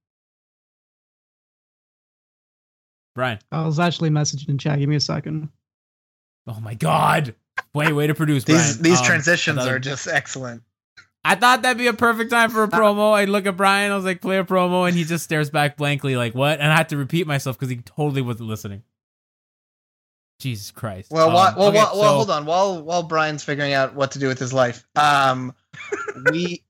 [3.15, 3.39] Brian.
[3.53, 4.79] I was actually messaging in chat.
[4.79, 5.49] Give me a second.
[6.47, 7.35] Oh my God.
[7.73, 8.45] Way, way to produce.
[8.45, 8.83] These Brian.
[8.83, 10.63] these Um, transitions thought- are just excellent.
[11.27, 13.15] I thought that'd be a perfect time for a promo.
[13.15, 15.79] I look at Brian, I was like, play a promo, and he just stares back
[15.79, 16.61] blankly, like, what?
[16.61, 18.83] And I had to repeat myself because he totally wasn't listening.
[20.41, 21.11] Jesus Christ.
[21.11, 22.45] Well, Um, wha- well, okay, well, well, so- hold on.
[22.45, 25.55] While while Brian's figuring out what to do with his life, um,
[26.31, 26.64] we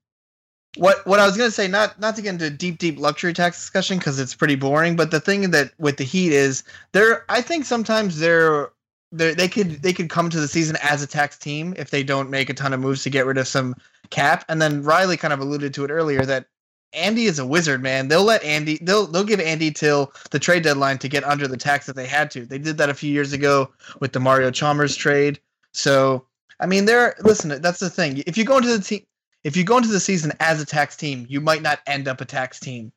[0.77, 3.59] what what I was gonna say, not not to get into deep deep luxury tax
[3.59, 4.97] discussion because it's pretty boring.
[4.97, 6.63] But the thing that with the Heat is
[6.93, 8.71] they're I think sometimes they're
[9.13, 12.03] they they could they could come to the season as a tax team if they
[12.03, 13.75] don't make a ton of moves to get rid of some
[14.11, 14.45] cap.
[14.49, 16.47] And then Riley kind of alluded to it earlier that
[16.93, 18.09] Andy is a wizard, man.
[18.09, 21.57] They'll let Andy they'll they'll give Andy till the trade deadline to get under the
[21.57, 22.45] tax that they had to.
[22.45, 23.71] They did that a few years ago
[24.01, 25.39] with the Mario Chalmers trade.
[25.73, 26.27] So
[26.61, 27.17] I mean, there.
[27.23, 28.23] Listen, that's the thing.
[28.27, 29.05] If you go into the team,
[29.45, 32.21] if you go into the season as a tax team, you might not end up
[32.21, 32.93] a tax team.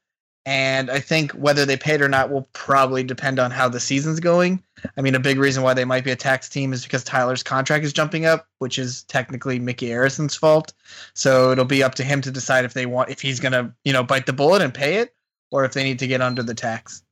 [0.45, 3.81] And I think whether they pay it or not will probably depend on how the
[3.81, 4.63] season's going.
[4.95, 7.43] I mean, a big reason why they might be a tax team is because Tyler's
[7.43, 10.73] contract is jumping up, which is technically Micky Arison's fault.
[11.13, 13.91] So it'll be up to him to decide if they want if he's gonna, you
[13.91, 15.13] know, bite the bullet and pay it,
[15.51, 17.03] or if they need to get under the tax.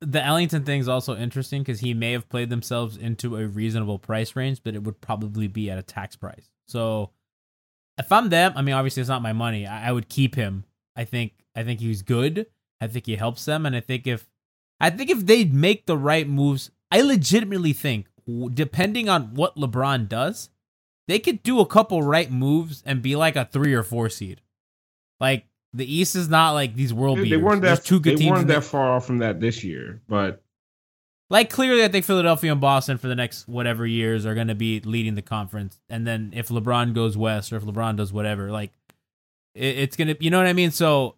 [0.00, 4.00] The Ellington thing is also interesting because he may have played themselves into a reasonable
[4.00, 6.50] price range, but it would probably be at a tax price.
[6.66, 7.10] So
[8.00, 9.66] if I'm them, I mean, obviously it's not my money.
[9.66, 10.64] I, I would keep him.
[10.96, 12.46] I think I think he's good.
[12.80, 14.28] I think he helps them, and I think if
[14.80, 18.06] I think if they make the right moves, I legitimately think,
[18.54, 20.48] depending on what LeBron does,
[21.06, 24.40] they could do a couple right moves and be like a three or four seed.
[25.20, 25.44] Like
[25.74, 27.38] the East is not like these world They, beaters.
[27.38, 28.30] they weren't There's that two good they teams.
[28.30, 30.42] weren't that far off from that this year, but
[31.30, 34.56] Like clearly, I think Philadelphia and Boston for the next whatever years are going to
[34.56, 35.80] be leading the conference.
[35.88, 38.72] And then if LeBron goes west or if LeBron does whatever, like
[39.54, 40.72] it, it's gonna, you know what I mean?
[40.72, 41.14] So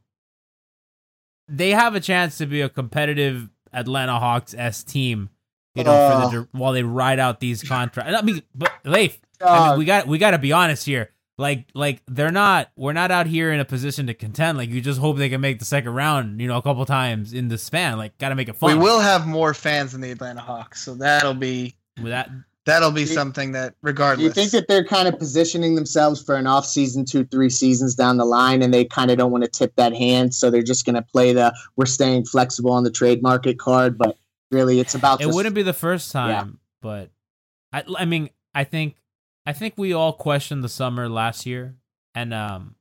[1.49, 5.31] they have a chance to be a competitive Atlanta Hawks s team.
[5.75, 6.45] You know, for the, uh.
[6.53, 8.15] while they ride out these contracts.
[8.15, 9.77] I mean, but Leif, I mean, uh.
[9.79, 11.11] we got we got to be honest here.
[11.43, 12.71] Like, like they're not.
[12.77, 14.57] We're not out here in a position to contend.
[14.57, 16.41] Like, you just hope they can make the second round.
[16.41, 17.99] You know, a couple times in the span.
[17.99, 18.79] Like, got to make it fun.
[18.79, 22.31] We will have more fans than the Atlanta Hawks, so that'll be With that,
[22.65, 24.25] that'll be you- something that Do regardless.
[24.25, 27.95] you think that they're kind of positioning themselves for an off season two, three seasons
[27.97, 30.63] down the line, and they kind of don't want to tip that hand, so they're
[30.63, 33.99] just going to play the "we're staying flexible on the trade market" card?
[33.99, 34.17] But
[34.53, 37.11] really, it's about it just- wouldn't be the first time, but
[37.73, 38.95] I, I mean, I think,
[39.47, 41.75] I think we all questioned the summer last year,
[42.15, 42.75] and um,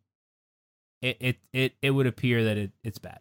[1.01, 3.20] it it it, it would appear that it, it's bad.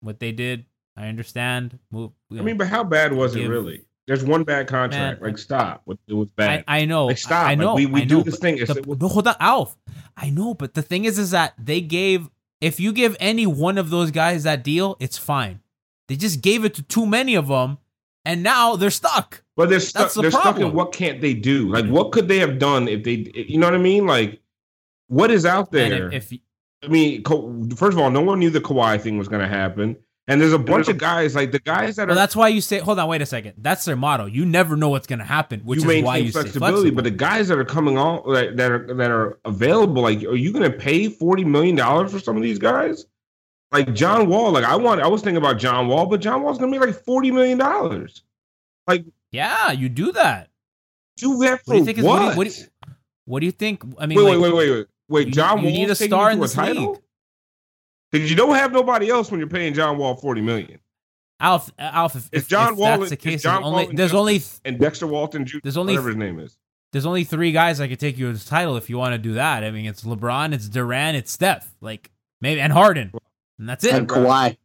[0.00, 0.64] What they did,
[0.96, 1.78] I understand.
[1.90, 2.12] Move.
[2.32, 3.84] I mean, but how bad was it really?
[4.06, 5.20] There's one bad contract.
[5.20, 5.82] Man, like, stop.
[5.84, 6.64] What- It was bad.
[6.66, 7.06] I, I know.
[7.06, 7.44] Like, stop.
[7.46, 7.74] I Like, know.
[7.74, 8.56] we we I do know, this thing.
[8.56, 9.76] The- no, hold on, Alf.
[10.16, 12.28] I know, but the thing is, is that they gave.
[12.60, 15.60] If you give any one of those guys that deal, it's fine.
[16.08, 17.78] They just gave it to too many of them,
[18.24, 19.42] and now they're stuck.
[19.60, 20.10] But they're stuck.
[20.10, 21.68] The They're stuck in what can't they do?
[21.68, 23.30] Like, what could they have done if they?
[23.34, 24.06] You know what I mean?
[24.06, 24.40] Like,
[25.08, 26.10] what is out And there?
[26.10, 26.40] if, if
[26.82, 27.22] I mean,
[27.76, 30.54] first of all, no one knew the Kawhi thing was going to happen, and there's
[30.54, 32.18] a bunch of guys like the guys that well, are.
[32.18, 32.78] that's why you say.
[32.78, 33.52] Hold on, wait a second.
[33.58, 34.24] That's their motto.
[34.24, 36.96] You never know what's gonna happen, which you is why maintain you stay flexibility, flexible.
[36.96, 40.36] but the guys that are coming on that, that are that are available, like, are
[40.36, 43.04] you going to pay forty million dollars for some of these guys?
[43.72, 46.56] Like John Wall, like I want, I was thinking about John Wall, but John Wall's
[46.56, 48.22] going to be like forty million dollars.
[48.86, 50.48] Like, yeah, you do that.
[51.16, 51.98] do that for What do you think?
[51.98, 52.20] Is, what?
[52.20, 52.20] what?
[52.20, 52.94] do you, what, do you,
[53.26, 53.82] what do you think?
[53.98, 55.26] I mean, wait, like, wait, wait, wait, wait, wait.
[55.28, 56.92] you- John you Wall need a star in to this title?
[56.92, 57.00] league.
[58.12, 60.80] Because you don't have nobody else when you're paying John Wall forty million.
[61.38, 63.88] Alf, Alf, if, If if, John if Wall, that's the case, John there's only Wall
[63.90, 65.58] and there's only Justise and Derrick Walton Jr.
[65.62, 66.58] there's only whatever his name is.
[66.92, 69.18] there's only three guys that could take you to the title if you want to
[69.18, 69.64] do that.
[69.64, 72.10] I mean, it's LeBron, it's Durant, it's Steph, like
[72.42, 73.12] maybe and Harden,
[73.58, 73.94] and that's it.
[73.94, 74.58] and Kawhi.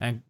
[0.00, 0.22] And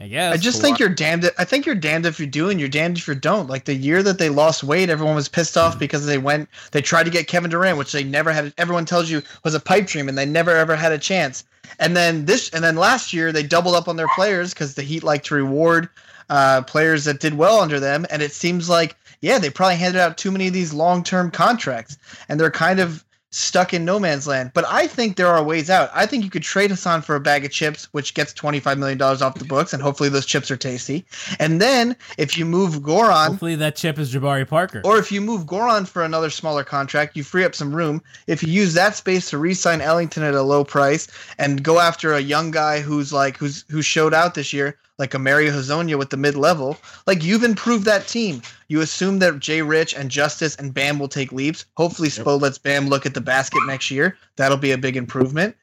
[0.00, 1.28] I guess I just think you're damned.
[1.38, 3.48] I think you're damned if you do, and you're damned if you don't.
[3.48, 5.66] Like the year that they lost weight, everyone was pissed Mm-hmm.
[5.66, 6.48] off because they went.
[6.70, 8.52] They tried to get Kevin Durant, which they never had.
[8.58, 11.44] Everyone tells you was a pipe dream, and they never ever had a chance.
[11.80, 14.82] And then this, and then last year they doubled up on their players because the
[14.82, 15.88] Heat like to reward
[16.28, 18.06] uh, players that did well under them.
[18.10, 21.30] And it seems like, yeah, they probably handed out too many of these long term
[21.30, 24.52] contracts, and they're kind of stuck in no man's land.
[24.54, 25.90] But I think there are ways out.
[25.94, 29.00] I think you could trade Hassan for a bag of chips, which gets $25 million
[29.00, 31.04] off the books, and hopefully those chips are tasty.
[31.38, 34.80] And then if you move Goran, hopefully that chip is Jabari Parker.
[34.84, 38.02] or if you move Goran for another smaller contract, you free up some room.
[38.26, 41.08] If you use that space to re-sign Ellington at a low price
[41.38, 45.14] and go after a young guy who's like who's who showed out this year, like
[45.14, 46.76] a Mario Hezonja with the mid level,
[47.06, 48.42] like you've improved that team.
[48.68, 51.64] You assume that Jay Rich and Justise and Bam will take leaps.
[51.76, 54.16] Hopefully, Spo lets Bam look at the basket next year.
[54.36, 55.56] That'll be a big improvement.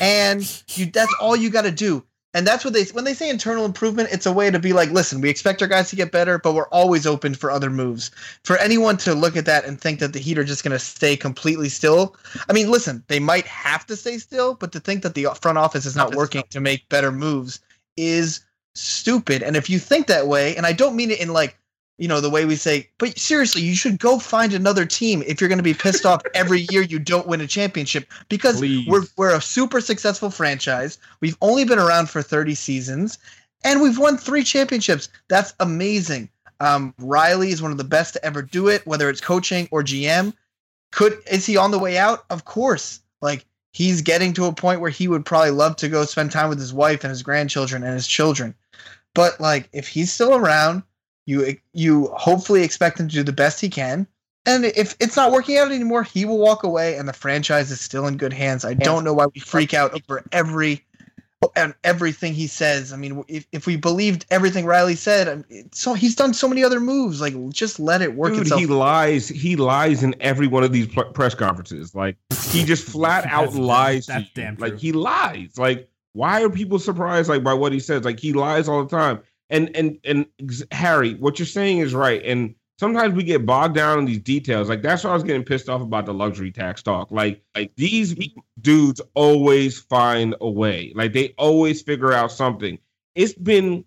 [0.00, 2.04] And you that's all you got to do.
[2.34, 4.90] And that's what they when they say internal improvement, it's a way to be like,
[4.90, 8.10] listen, we expect our guys to get better, but we're always open for other moves.
[8.44, 10.78] For anyone to look at that and think that the Heat are just going to
[10.78, 12.16] stay completely still,
[12.48, 15.58] I mean, listen, they might have to stay still, but to think that the front
[15.58, 17.60] office is not working to make better moves
[17.98, 18.40] is
[18.74, 19.42] stupid.
[19.42, 21.56] And if you think that way, and I don't mean it in like
[21.98, 25.40] you know the way we say but seriously you should go find another team if
[25.40, 28.88] you're going to be pissed off every year you don't win a championship because Please.
[28.88, 30.98] we're we're a super successful franchise.
[31.20, 33.18] We've only been around for 30 seasons
[33.62, 35.08] and we've won three championships.
[35.28, 36.28] That's amazing.
[36.60, 39.82] Um, riley is one of the best to ever do it whether it's coaching or
[39.82, 40.32] gm
[40.92, 42.24] could is he on the way out?
[42.30, 43.00] Of course.
[43.20, 46.48] Like he's getting to a point where he would probably love to go spend time
[46.48, 48.54] with his wife and his grandchildren and his children
[49.14, 50.82] but like if he's still around
[51.26, 54.06] You you hopefully expect him to do the best he can.
[54.44, 57.80] And if it's not working out anymore, he will walk away, and the franchise is
[57.80, 58.64] still in good hands.
[58.64, 60.84] I don't know why we freak out over every
[61.54, 62.92] and everything he says.
[62.92, 66.80] I mean, if, if we believed everything Riley said, so he's done so many other
[66.80, 67.20] moves.
[67.20, 68.60] Like, just let it work Dude, itself.
[68.60, 69.28] he lies.
[69.28, 71.94] He lies in every one of these pl- press conferences.
[71.94, 72.16] Like
[72.50, 74.06] he just flat out That's- lies.
[74.06, 74.46] that's to you.
[74.46, 75.56] damn Like he lies.
[75.56, 77.28] Like why are people surprised?
[77.28, 78.04] Like by what he says?
[78.04, 79.20] Like he lies all the time.
[79.50, 80.26] And and and
[80.70, 82.22] Harry, what you're saying is right.
[82.24, 84.68] And sometimes we get bogged down in these details.
[84.68, 87.10] Like that's why I was getting pissed off about the luxury tax talk.
[87.10, 88.14] Like like these
[88.60, 90.92] dudes always find a way.
[90.94, 92.78] Like they always figure out something.
[93.14, 93.84] It's been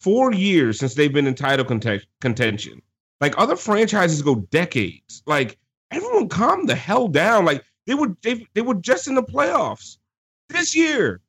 [0.00, 2.82] four years since they've been in title conten- contention.
[3.20, 5.22] Like other franchises go decades.
[5.26, 5.58] Like
[5.90, 7.44] everyone calm the hell down.
[7.44, 9.98] Like they were they, they were just in the playoffs
[10.48, 11.20] this year.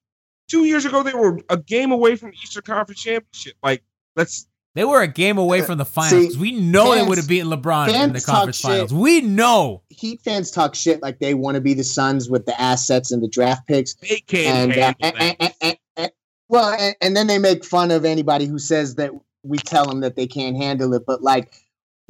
[0.52, 3.54] Two years ago they were a game away from the Eastern Conference Championship.
[3.64, 3.82] Like
[4.18, 6.26] let's They were a game away from the finals.
[6.28, 8.70] 'cause we know they would have beaten LeBron in the fans talk conference shit.
[8.72, 8.94] finals.
[8.94, 9.82] We know.
[9.90, 13.24] Heat fans talk shit like they want to be the Suns with the assets and
[13.24, 13.94] the draft picks.
[13.96, 16.12] They can't and, uh, and- and- and- and- and-
[16.50, 19.12] well, and, and then they make fun of anybody who says that
[19.44, 21.04] we tell them that they can't handle it.
[21.08, 21.54] But like,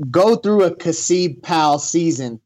[0.09, 2.39] go through a Kasib Powell season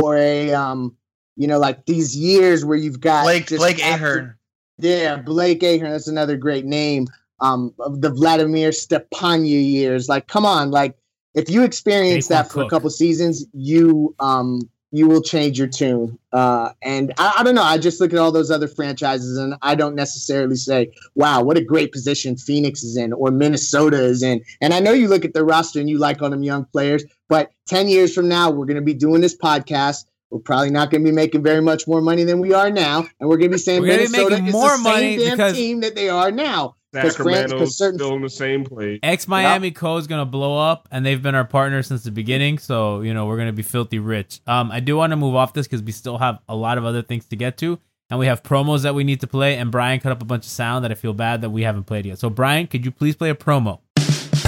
[0.00, 0.96] or a um,
[1.36, 4.34] you know, like these years where you've got Blake just Blake absolute- Ahearn.
[4.78, 5.90] Yeah, Blake Ahearn.
[5.90, 7.06] That's another great name.
[7.40, 10.08] Um, of the Vladimir Stepania years.
[10.08, 10.96] Like, come on, like
[11.34, 14.60] if you experience Daequan that for a couple seasons, you um
[14.92, 16.18] you will change your tune.
[16.32, 17.62] Uh, and I, I don't know.
[17.62, 21.58] I just look at all those other franchises, and I don't necessarily say, "Wow, what
[21.58, 24.42] a great position Phoenix is in," or Minnesota is in.
[24.60, 27.04] And I know you look at the roster and you like all them young players,
[27.28, 30.04] but ten years from now, we're going to be doing this podcast.
[30.30, 33.06] We're probably not going to be making very much more money than we are now,
[33.20, 35.36] and we're going to be saying We're gonna be Minnesota is more the money same
[35.36, 36.76] damn team that they are now.
[36.92, 38.98] Because France, Sacramento's because certain still in the same place.
[39.02, 42.58] X Miami Co is gonna blow up, and they've been our partner since the beginning.
[42.58, 44.40] So you know we're gonna be filthy rich.
[44.46, 46.84] Um, I do want to move off this because we still have a lot of
[46.84, 49.56] other things to get to, and we have promos that we need to play.
[49.56, 51.84] And Brian cut up a bunch of sound that I feel bad that we haven't
[51.84, 52.18] played yet.
[52.18, 53.80] So Brian, could you please play a promo?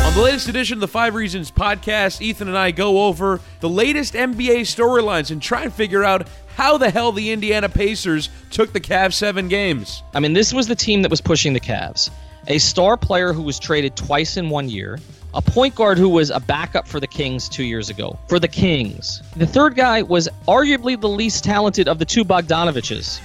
[0.09, 3.69] On the latest edition of the Five Reasons podcast, Ethan and I go over the
[3.69, 8.73] latest NBA storylines and try and figure out how the hell the Indiana Pacers took
[8.73, 10.03] the Cavs seven games.
[10.15, 12.09] I mean, this was the team that was pushing the Cavs.
[12.47, 14.99] A star player who was traded twice in one year.
[15.35, 18.19] A point guard who was a backup for the Kings two years ago.
[18.29, 19.21] For the Kings.
[19.37, 23.21] The third guy was arguably the least talented of the two Bogdanoviches.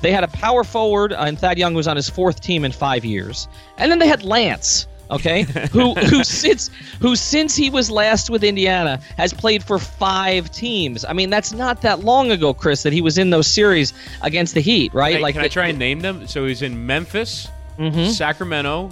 [0.02, 2.72] they had a power forward, uh, and Thad Young was on his fourth team in
[2.72, 3.46] five years.
[3.78, 4.88] And then they had Lance.
[5.12, 5.42] Okay,
[5.72, 11.04] who who since who since he was last with Indiana has played for five teams.
[11.04, 13.92] I mean, that's not that long ago, Chris, that he was in those series
[14.22, 15.12] against the Heat, right?
[15.12, 16.26] Can I, like can I try and name them?
[16.26, 17.48] So he's in Memphis,
[17.78, 18.10] Mhm.
[18.10, 18.90] Sacramento,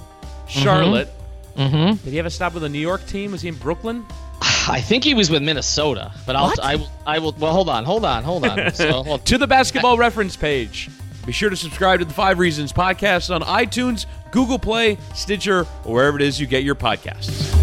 [0.48, 1.08] Charlotte.
[1.56, 2.02] Mhm.
[2.04, 3.32] Did he have a stop with a New York team?
[3.32, 4.04] Was he in Brooklyn?
[4.68, 6.62] I think he was with Minnesota, but I'll What?
[6.62, 8.72] I will I will well hold on, hold on, hold on.
[8.74, 10.88] So hold- to the basketball reference page.
[11.30, 15.94] Be sure to subscribe to the Five Reasons podcast on iTunes, Google Play, Stitcher, or
[15.94, 17.54] wherever it is you get your podcasts.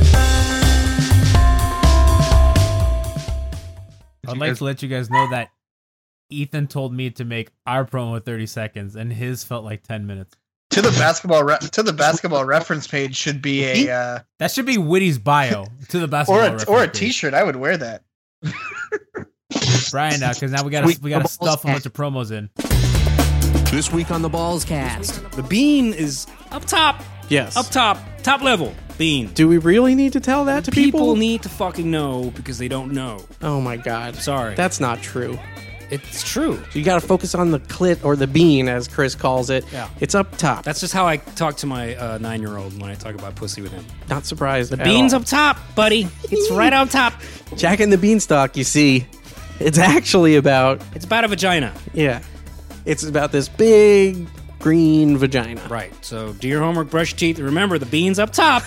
[4.25, 5.49] I'd like to let you guys know that
[6.29, 10.37] Ethan told me to make our promo 30 seconds, and his felt like 10 minutes.
[10.69, 14.65] To the basketball re- to the basketball reference page should be a uh, That should
[14.65, 16.99] be Witty's bio to the basketball or a, reference or a page.
[16.99, 17.33] T-shirt.
[17.33, 18.03] I would wear that.
[19.91, 22.49] Brian, now because now we got we got to stuff a bunch of promos in.
[23.71, 27.03] This week on the Balls Cast, the bean is up top.
[27.27, 27.57] Yes.
[27.57, 29.27] Up top, top level, bean.
[29.33, 30.99] Do we really need to tell that to people?
[30.99, 33.25] People need to fucking know because they don't know.
[33.41, 34.15] Oh my god.
[34.15, 34.55] Sorry.
[34.55, 35.37] That's not true.
[35.91, 36.61] It's true.
[36.73, 39.65] You got to focus on the clit or the bean, as Chris calls it.
[39.71, 39.89] Yeah.
[39.99, 40.63] It's up top.
[40.63, 43.73] That's just how I talk to my uh, nine-year-old when I talk about pussy with
[43.73, 43.85] him.
[44.09, 44.71] Not surprised.
[44.71, 45.19] The bean's all.
[45.21, 46.07] up top, buddy.
[46.31, 47.13] It's right on top.
[47.57, 49.07] Jack and the Beanstalk, you see,
[49.59, 50.81] it's actually about.
[50.95, 51.73] It's about a vagina.
[51.93, 52.21] Yeah.
[52.87, 54.29] It's about this big
[54.59, 55.61] green vagina.
[55.69, 55.93] Right.
[56.05, 57.37] So do your homework, brush your teeth.
[57.37, 58.63] Remember, the bean's up top.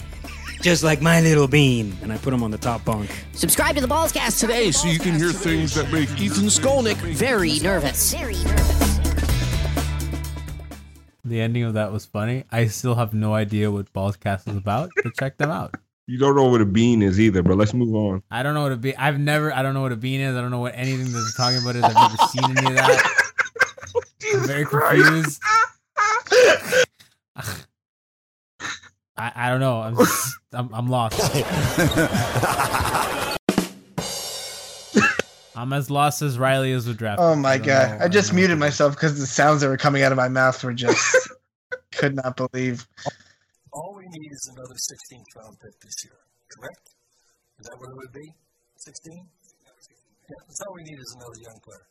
[0.62, 1.94] Just like my little bean.
[2.00, 3.10] And I put him on the top bunk.
[3.32, 7.58] Subscribe to the Ballscast today so you can hear things that make Ethan Skolnick Very
[7.58, 8.12] nervous.
[11.24, 12.44] The ending of that was funny.
[12.52, 15.74] I still have no idea what Ballscast is about, but check them out.
[16.06, 18.22] You don't know what a bean is either, but let's move on.
[18.30, 18.92] I don't know what a bean.
[18.98, 19.50] I've never.
[19.54, 20.36] I don't know what a bean is.
[20.36, 21.82] I don't know what anything that they're talking about is.
[21.82, 23.23] I've never seen any of that.
[24.44, 25.40] I'm very confused.
[29.16, 29.80] I, I don't know.
[29.80, 31.20] I'm just, I'm, I'm lost.
[35.56, 37.20] I'm as lost as Riley is with draft.
[37.22, 37.98] Oh my I god!
[38.00, 38.04] know.
[38.04, 40.72] I just muted myself because the sounds that were coming out of my mouth were
[40.74, 41.28] just
[41.92, 42.88] could not believe.
[43.72, 46.14] all we need is another 16th round pick this year,
[46.50, 46.90] correct?
[47.60, 48.32] Is that what it would be?
[48.78, 49.28] 16?
[50.28, 51.86] Yeah, that's all we need is another young player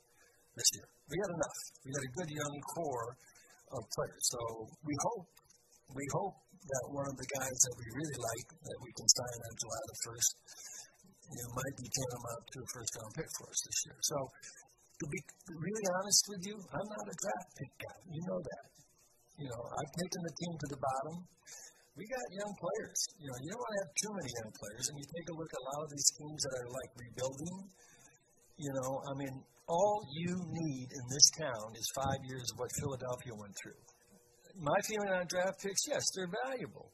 [0.58, 0.84] this year.
[1.14, 1.60] We got enough.
[1.86, 3.10] We got a good young core
[3.70, 4.24] of players.
[4.34, 4.40] So
[4.82, 5.30] we hope,
[5.94, 9.38] we hope that one of the guys that we really like that we can sign
[9.46, 10.32] on July the 1st,
[11.38, 13.98] you know, might be tantamount to a first round pick for us this year.
[14.02, 15.20] So to be
[15.54, 18.00] really honest with you, I'm not a draft pick guy.
[18.10, 18.66] You know that.
[19.38, 21.16] You know, I've taken the team to the bottom.
[21.94, 23.00] We got young players.
[23.22, 24.86] You know, you don't want to have too many young players.
[24.90, 27.58] And you take a look at a lot of these teams that are like rebuilding.
[28.58, 29.34] You know, I mean,
[29.68, 33.80] all you need in this town is five years of what Philadelphia went through.
[34.60, 36.92] My feeling on draft picks, yes, they're valuable.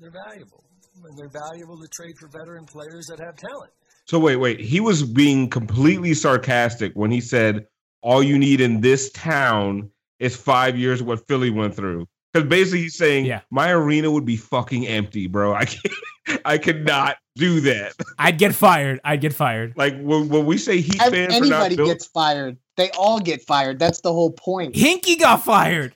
[0.00, 0.64] They're valuable.
[1.04, 3.70] And they're valuable to trade for veteran players that have talent.
[4.06, 4.60] So wait, wait.
[4.60, 7.66] He was being completely sarcastic when he said
[8.02, 12.06] all you need in this town is five years of what Philly went through.
[12.32, 13.40] Because basically he's saying Yeah.
[13.50, 15.54] my arena would be fucking empty, bro.
[15.54, 15.94] I can't,
[16.44, 17.94] I could not do that.
[18.18, 19.00] I'd get fired.
[19.04, 19.74] I'd get fired.
[19.76, 22.56] Like when, when we say Heat Ev- fans are not Anybody built, gets fired.
[22.76, 23.78] They all get fired.
[23.78, 24.74] That's the whole point.
[24.74, 25.94] Hinkie got fired.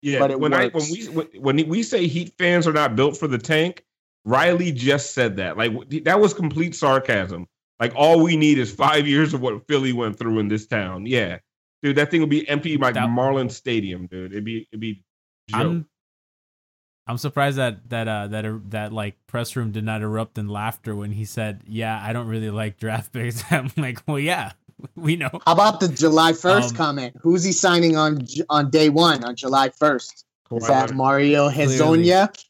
[0.00, 0.18] yeah.
[0.18, 3.16] but it when I when we when, when we say Heat fans are not built
[3.16, 3.84] for the tank,
[4.24, 5.56] Riley just said that.
[5.56, 5.72] Like
[6.04, 7.46] that was complete sarcasm.
[7.80, 11.06] Like all we need is five years of what Philly went through in this town.
[11.06, 11.38] Yeah,
[11.82, 14.32] dude, that thing would be empty like Marlin Stadium, dude.
[14.32, 15.02] It'd be it'd be.
[15.48, 15.60] Joke.
[15.60, 15.86] I'm
[17.06, 20.48] I'm surprised that that uh that uh, that like press room did not erupt in
[20.48, 24.52] laughter when he said, "Yeah, I don't really like draft picks." I'm like, "Well, yeah,
[24.94, 27.16] we know." How about the July 1st Um, comment?
[27.20, 30.24] Who's he signing on on day one on July 1st?
[30.52, 31.76] Is that Mario Clearly.
[32.04, 32.44] Hezonja?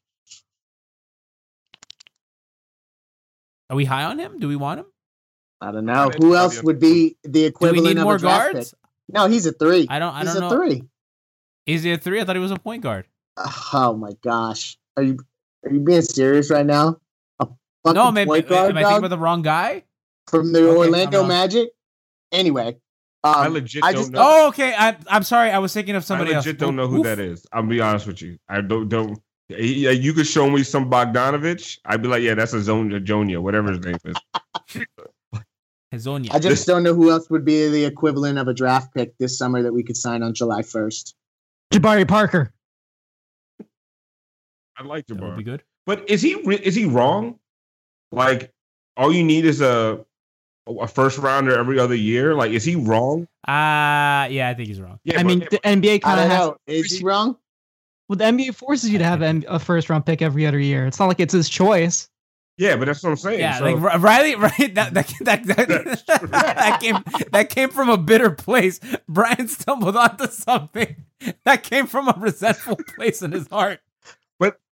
[3.70, 4.38] Are we high on him?
[4.38, 4.86] Do we want him?
[5.60, 6.10] I don't know.
[6.18, 8.70] Who else would be the equivalent Do we equivalent need of more a draft guards?
[8.72, 8.78] pick?
[9.14, 9.86] No, he's a three.
[9.88, 10.12] I don't.
[10.14, 10.50] I he's don't a know.
[10.56, 10.82] three.
[11.66, 12.20] Is he a three?
[12.20, 13.06] I thought he was a point guard.
[13.36, 15.18] Oh my gosh, are you
[15.64, 16.96] are you being serious right now?
[17.40, 17.46] A
[17.84, 19.84] fucking No, maybe point guard am I thinking dog about the wrong guy?
[20.28, 21.26] from the Okay, Orlando.
[21.26, 21.70] Magic?
[22.30, 22.76] Anyway,
[23.24, 24.20] um, I legit I don't just know.
[24.22, 24.74] Oh, okay.
[24.76, 25.50] I, I'm sorry.
[25.50, 26.46] I was thinking of somebody I else.
[26.46, 27.04] legit don't know who Oof.
[27.04, 27.46] that is.
[27.52, 28.38] I'll be honest with you.
[28.48, 29.18] I don't don't.
[29.48, 31.78] Yeah, you could show me some Bogdanovich.
[31.84, 34.86] I'd be like, yeah, that's a Zone Jonia, whatever his name is.
[35.92, 36.32] Hezonja.
[36.32, 39.36] I just don't know who else would be the equivalent of a draft pick this
[39.36, 41.12] summer that we could sign on July 1st.
[41.70, 42.50] Jabari Parker.
[44.82, 45.62] I like That would be good.
[45.86, 47.38] But is he re- is he wrong?
[48.10, 48.52] Like,
[48.96, 50.04] all you need is a
[50.68, 52.34] a first rounder every other year.
[52.34, 53.22] Like, is he wrong?
[53.48, 54.98] Uh yeah, I think he's wrong.
[55.04, 56.38] Yeah, I but- mean, the NBA kind of has.
[56.38, 56.56] know.
[56.66, 57.36] Is he wrong?
[58.08, 60.86] Well, the NBA forces you to have a first round pick every other year.
[60.86, 62.08] It's not like it's his choice.
[62.58, 63.40] yeah, but that's what I'm saying.
[63.40, 64.74] Yeah, So- like Riley, right?
[64.74, 66.98] That that that that, that came
[67.32, 68.78] that came from a bitter place.
[69.08, 70.94] Brian stumbled onto something
[71.44, 73.80] that came from a resentful place in his heart.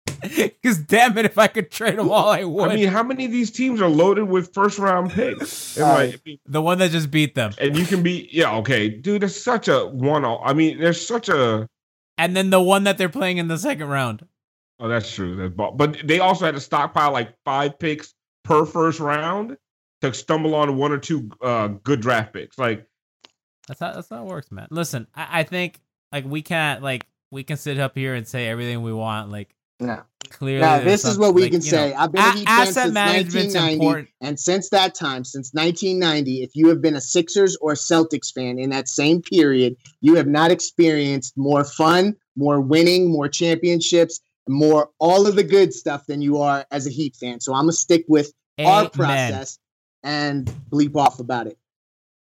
[0.21, 2.71] Because damn it, if I could trade them all, I would.
[2.71, 5.77] I mean, how many of these teams are loaded with first round picks?
[5.85, 9.23] Like, the one that just beat them, and you can be, yeah, okay, dude.
[9.23, 10.25] It's such a one.
[10.25, 11.67] I mean, there's such a.
[12.17, 14.25] and then the one that they're playing in the second round.
[14.79, 15.35] Oh, that's true.
[15.35, 15.71] That's ball.
[15.71, 19.57] But they also had to stockpile like five picks per first round
[20.01, 22.57] to stumble on one or two uh, good draft picks.
[22.57, 22.85] Like,
[23.67, 24.67] That's how that's how it works, man.
[24.71, 25.79] Listen, I, I think
[26.11, 29.31] like we can't like we can sit up here and say everything we want.
[29.31, 30.01] Like No.
[30.29, 31.91] clearly, Now, this is what we like, can say.
[31.91, 34.09] know, I've been a a- Heat fan asset since management's 1990, important.
[34.21, 38.57] and since that time, since 1990, if you have been a Sixers or Celtics fan
[38.57, 44.89] in that same period, you have not experienced more fun, more winning, more championships, more
[44.99, 47.39] all of the good stuff than you are as a Heat fan.
[47.39, 49.59] So I'm gonna stick with our process
[50.03, 51.57] and bleep off about it.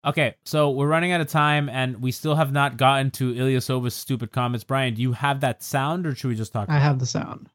[0.04, 3.94] Okay, so we're running out of time, and we still have not gotten to Ilyasova's
[3.94, 4.64] stupid comments.
[4.64, 6.70] Brian, do you have that sound, or should we just talk?
[6.70, 7.50] I have the sound.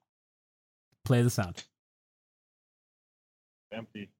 [1.04, 1.64] Play the sound.
[3.72, 4.10] empty.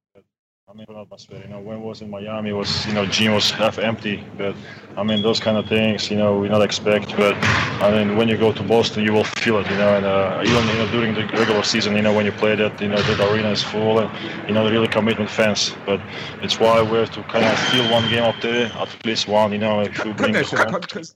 [0.66, 1.42] But, I mean, good atmosphere.
[1.44, 4.24] You know, when I was in Miami, it was you know gym was half empty.
[4.36, 4.54] But
[4.96, 7.16] I mean, those kind of things, you know, we not expect.
[7.16, 7.34] But
[7.80, 9.70] I mean, when you go to Boston, you will feel it.
[9.70, 12.32] You know, and uh, even you know during the regular season, you know, when you
[12.32, 14.10] play that, you know, the arena is full and
[14.48, 15.72] you know, really commitment fans.
[15.86, 16.00] But
[16.42, 19.52] it's why we have to kind of feel one game up there, at least one.
[19.52, 20.58] You know, if we cut bring that shit.
[20.58, 21.14] home- Cut, cut,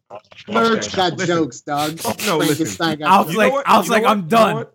[0.49, 1.27] Merch got Listen.
[1.27, 1.99] jokes, dog.
[2.27, 3.03] No, listen.
[3.03, 4.05] I was like- I was like.
[4.05, 4.67] I'm done.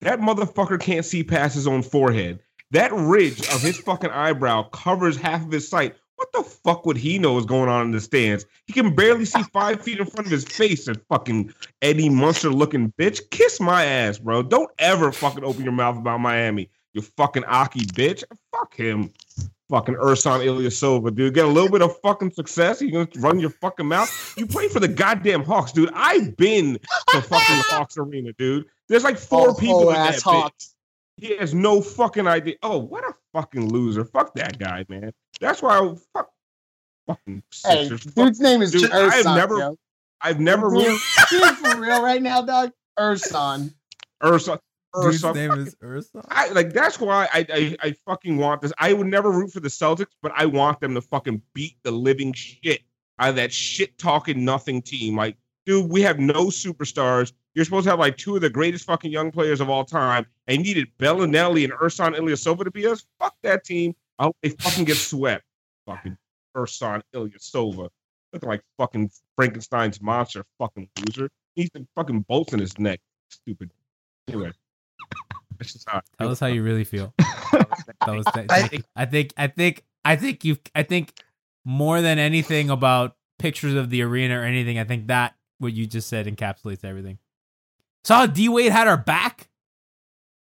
[0.00, 2.40] That motherfucker can't see past his own forehead.
[2.74, 5.94] That ridge of his fucking eyebrow covers half of his sight.
[6.16, 8.46] What the fuck would he know is going on in the stands?
[8.66, 10.86] He can barely see five feet in front of his face.
[10.86, 11.52] That fucking
[11.82, 13.20] Eddie Munster looking bitch.
[13.30, 14.42] Kiss my ass, bro.
[14.42, 16.68] Don't ever fucking open your mouth about Miami.
[16.94, 18.22] You fucking Aki bitch.
[18.52, 19.10] Fuck him.
[19.70, 21.34] Fucking Ersan Ilyasova, dude.
[21.34, 22.80] Get a little bit of fucking success.
[22.82, 24.34] You gonna run your fucking mouth.
[24.36, 25.90] You play for the goddamn Hawks, dude.
[25.94, 26.74] I've been
[27.08, 28.66] to fucking Hawks Arena, dude.
[28.88, 30.66] There's like four Oh, people in that Hawks.
[30.66, 30.73] bitch.
[31.16, 32.54] He has no fucking idea.
[32.62, 34.04] Oh, what a fucking loser!
[34.04, 35.12] Fuck that guy, man.
[35.40, 36.30] That's why I fuck
[37.06, 38.12] fucking Hey, Sixers.
[38.14, 39.76] dude's name is Dude, I've never, yo.
[40.20, 41.00] I've never Dude, rooted
[41.30, 42.72] dude, for real right now, dog.
[42.98, 43.74] Urson.
[44.24, 44.60] Ursa.
[45.02, 45.32] Dude's Ursa.
[45.34, 46.24] name is Ursa.
[46.28, 48.72] I like that's why I, I I fucking want this.
[48.78, 51.90] I would never root for the Celtics, but I want them to fucking beat the
[51.90, 52.82] living shit
[53.18, 55.16] out of that shit talking nothing team.
[55.16, 55.36] Like,
[55.66, 57.32] dude, we have no superstars.
[57.54, 60.26] You're supposed to have like two of the greatest fucking young players of all time,
[60.48, 63.06] and you needed Belinelli and Ersan Ilyasova to be us.
[63.20, 63.94] Fuck that team.
[64.18, 65.44] I hope they fucking get swept.
[65.86, 66.16] Fucking
[66.56, 67.88] Ersan Ilyasova.
[68.32, 71.30] Looking like fucking Frankenstein's monster, fucking loser.
[71.54, 73.00] He's the fucking bolts in his neck.
[73.28, 73.70] Stupid.
[74.28, 74.50] Anyway.
[75.58, 77.14] That's just how Tell us how you really feel.
[77.18, 81.12] that was th- I- I think I think I think you I think
[81.64, 85.86] more than anything about pictures of the arena or anything, I think that what you
[85.86, 87.18] just said encapsulates everything.
[88.04, 89.48] Saw D Wade had our back.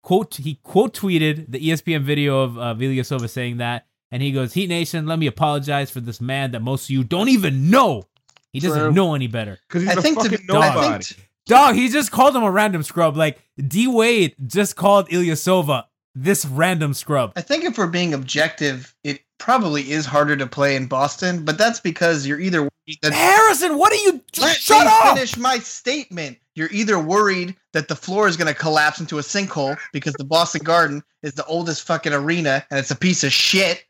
[0.02, 4.54] Quote he quote tweeted the ESPN video of uh, Ilyasova saying that, and he goes,
[4.54, 8.04] "Heat Nation, let me apologize for this man that most of you don't even know.
[8.52, 8.92] He doesn't True.
[8.92, 11.04] know any better." Because he's I a think to fucking be- I think nobody.
[11.04, 13.16] t- Dog, he just called him a random scrub.
[13.16, 15.84] Like D Wade just called Ilyasova
[16.14, 17.32] this random scrub.
[17.36, 21.58] I think if we're being objective, it probably is harder to play in Boston, but
[21.58, 22.68] that's because you're either
[23.02, 24.20] that Harrison, what are you?
[24.40, 25.14] Let shut me up!
[25.14, 26.38] finish my statement.
[26.54, 30.24] You're either worried that the floor is going to collapse into a sinkhole because the
[30.24, 33.84] Boston Garden is the oldest fucking arena and it's a piece of shit,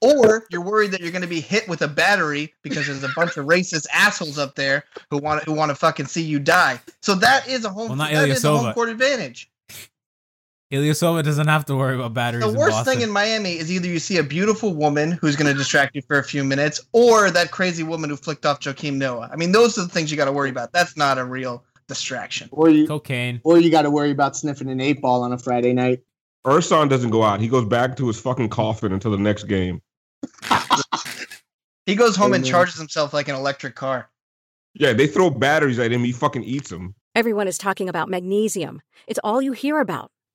[0.00, 3.10] or you're worried that you're going to be hit with a battery because there's a
[3.14, 6.80] bunch of racist assholes up there who want who want to fucking see you die.
[7.02, 9.50] So that is a home Well, not that is a home court advantage.
[10.70, 12.44] Ilyasova doesn't have to worry about batteries.
[12.44, 12.94] The worst Boston.
[12.94, 16.02] thing in Miami is either you see a beautiful woman who's going to distract you
[16.02, 19.30] for a few minutes, or that crazy woman who flicked off Joakim Noah.
[19.32, 20.72] I mean, those are the things you got to worry about.
[20.72, 22.50] That's not a real distraction.
[22.52, 23.40] Or you, cocaine.
[23.44, 26.02] or you got to worry about sniffing an eight ball on a Friday night.
[26.46, 27.40] Ersan doesn't go out.
[27.40, 29.80] He goes back to his fucking coffin until the next game.
[31.86, 34.10] He goes home and charges himself like an electric car.
[34.74, 36.04] Yeah, they throw batteries at him.
[36.04, 36.94] He fucking eats them.
[37.14, 38.82] Everyone is talking about magnesium.
[39.06, 40.12] It's all you hear about.